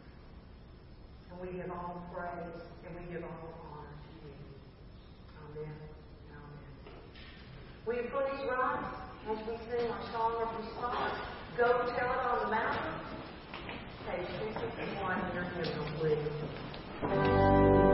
And 1.32 1.40
we 1.40 1.56
give 1.58 1.72
all 1.72 2.04
praise 2.14 2.60
and 2.86 2.94
we 2.94 3.14
give 3.14 3.24
all 3.24 3.56
honor 3.72 3.88
to 3.88 4.28
you. 4.28 4.36
Amen. 5.48 5.72
Amen. 6.36 6.60
Will 7.86 7.96
you 7.96 8.04
please 8.12 8.44
rise 8.52 8.84
as 9.32 9.38
we 9.48 9.56
sing 9.72 9.90
our 9.90 10.04
song 10.12 10.44
of 10.44 10.52
response? 10.60 11.16
Go 11.58 11.68
tell 11.96 12.12
it 12.12 12.20
on 12.20 12.40
the 12.44 12.52
mountain. 12.52 12.94
Page 14.06 14.28
261 14.28 15.20
in 15.24 15.36
your 15.36 15.48
hymnal, 15.56 15.88
please. 16.00 17.89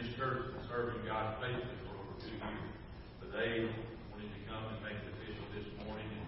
This 0.00 0.16
church 0.16 0.56
and 0.56 0.64
serving 0.64 1.04
God 1.04 1.36
faithfully 1.44 1.76
for 1.84 1.92
over 1.92 2.16
two 2.24 2.32
years. 2.32 2.72
But 3.20 3.36
they 3.36 3.68
wanted 4.08 4.32
to 4.32 4.40
come 4.48 4.64
and 4.72 4.80
make 4.80 4.96
it 4.96 5.12
official 5.12 5.44
this 5.52 5.68
morning 5.84 6.08
and 6.08 6.24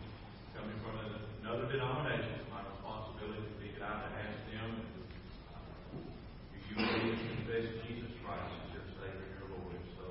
coming 0.52 0.76
from 0.84 1.00
another 1.40 1.72
denomination, 1.72 2.36
it's 2.36 2.52
my 2.52 2.60
responsibility 2.68 3.48
to 3.48 3.56
be 3.56 3.72
God 3.80 4.04
to 4.04 4.08
ask 4.12 4.36
them, 4.52 4.76
uh, 5.56 5.64
do 5.96 6.56
you 6.68 6.74
believe 6.76 7.16
and 7.16 7.32
confess 7.40 7.64
Jesus 7.88 8.12
Christ 8.20 8.44
as 8.44 8.76
your 8.76 8.84
Savior 9.00 9.24
and 9.24 9.40
your 9.40 9.48
Lord? 9.56 9.80
So, 9.96 10.04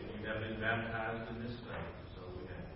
if 0.00 0.08
you 0.16 0.24
have 0.24 0.40
been 0.48 0.56
baptized 0.64 1.28
in 1.28 1.44
this 1.44 1.60
faith, 1.60 1.92
so 2.16 2.24
we 2.40 2.48
have. 2.48 2.72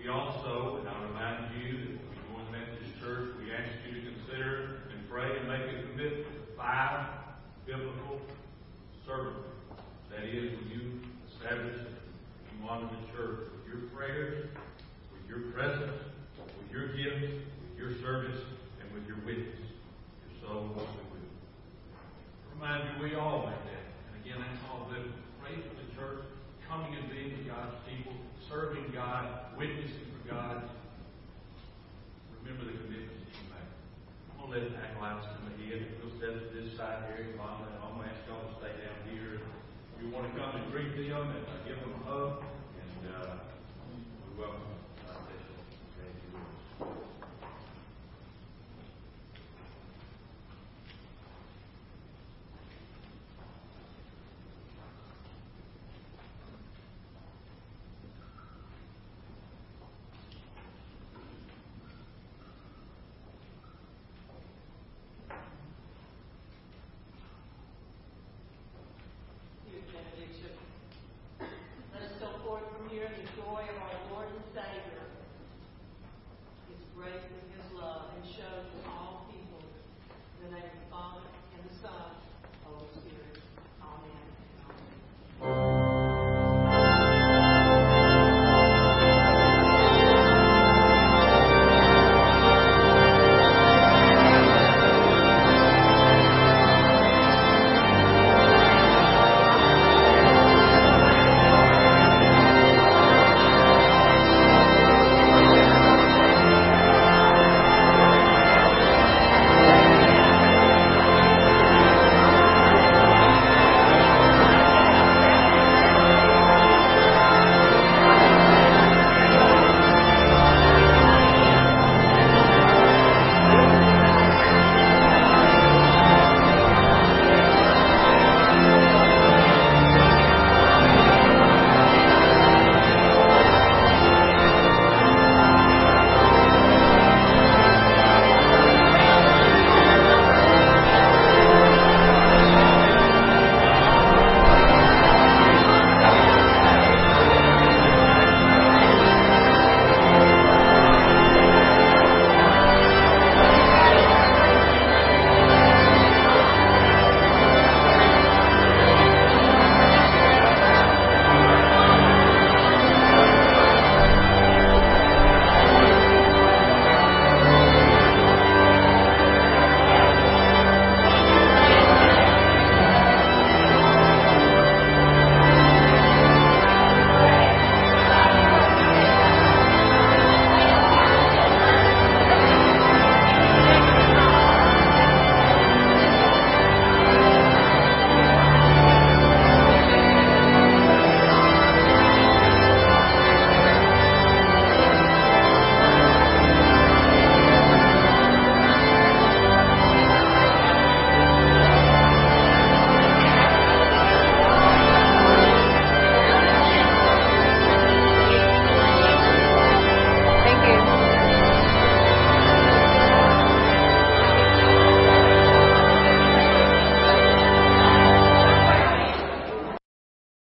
We 0.00 0.08
also, 0.08 0.80
and 0.80 0.88
I 0.88 0.96
remind 1.12 1.60
you 1.60 1.92
that 1.92 2.08
when 2.08 2.08
we 2.08 2.24
go 2.24 2.40
in 2.40 2.44
the 2.48 2.54
Methodist 2.56 2.96
Church, 3.04 3.36
we 3.36 3.52
ask 3.52 3.68
you 3.84 4.00
to 4.00 4.02
consider 4.16 4.88
and 4.96 5.04
pray 5.12 5.28
and 5.28 5.44
make 5.44 5.68
a 5.68 5.84
commitment 5.84 6.39
to 6.70 6.76
five 6.76 7.06
biblical 7.66 8.20
services. 9.06 9.42
That 10.10 10.24
is, 10.24 10.58
when 10.58 10.70
you 10.70 11.00
establish 11.30 11.74
you 11.74 12.68
honor 12.68 12.88
the 12.90 13.16
church 13.16 13.48
with 13.50 13.66
your 13.66 13.88
prayers, 13.90 14.48
with 15.12 15.28
your 15.28 15.52
presence, 15.52 15.98
with 16.38 16.70
your 16.70 16.88
gifts, 16.94 17.32
with 17.32 17.78
your 17.78 17.92
service, 18.02 18.38
and 18.82 18.92
with 18.92 19.06
your 19.06 19.18
witness. 19.26 19.58
If 20.26 20.42
so, 20.42 20.70
what 20.74 20.86
we 20.86 21.02
will. 21.10 21.30
Remind 22.54 22.84
you, 22.84 23.02
we 23.02 23.14
all 23.14 23.46
make 23.46 23.62
that. 23.70 23.86
And 24.10 24.14
again, 24.22 24.38
that's 24.38 24.62
all 24.70 24.86
biblical. 24.86 25.14
Pray 25.42 25.54
for 25.62 25.74
the 25.74 25.88
church, 25.94 26.22
coming 26.68 26.94
and 26.94 27.10
being 27.10 27.46
God's 27.46 27.74
people, 27.88 28.14
serving 28.48 28.90
God, 28.92 29.56
witnessing 29.56 30.06
for 30.10 30.34
God. 30.34 30.70
Remember 32.42 32.66
the 32.66 32.78
commitments 32.78 33.26
that 33.26 33.34
you 33.38 33.46
made. 33.50 33.70
I'm 34.34 34.50
going 34.50 34.58
to 34.58 34.74
let 34.74 34.84
acolytes 34.84 35.26
come 35.34 35.46
ahead 35.54 36.00
set 36.20 36.36
up 36.36 36.52
this 36.52 36.76
side 36.76 37.08
here, 37.08 37.32
Mama 37.34 37.64
and 37.64 37.80
Mama 37.80 38.04
and 38.04 38.12
going 38.28 38.44
to 38.44 38.52
stay 38.60 38.76
down 38.84 39.08
here. 39.08 39.40
If 39.96 40.04
you 40.04 40.12
want 40.12 40.28
to 40.28 40.38
come 40.38 40.52
and 40.60 40.70
greet 40.70 40.92
them 40.92 41.32
and 41.32 41.48
uh, 41.48 41.64
give 41.64 41.80
them 41.80 41.96
a 41.96 42.04
hug, 42.04 42.44
and 42.76 43.08
uh, 43.08 43.40
we 43.88 44.36
welcome 44.36 44.79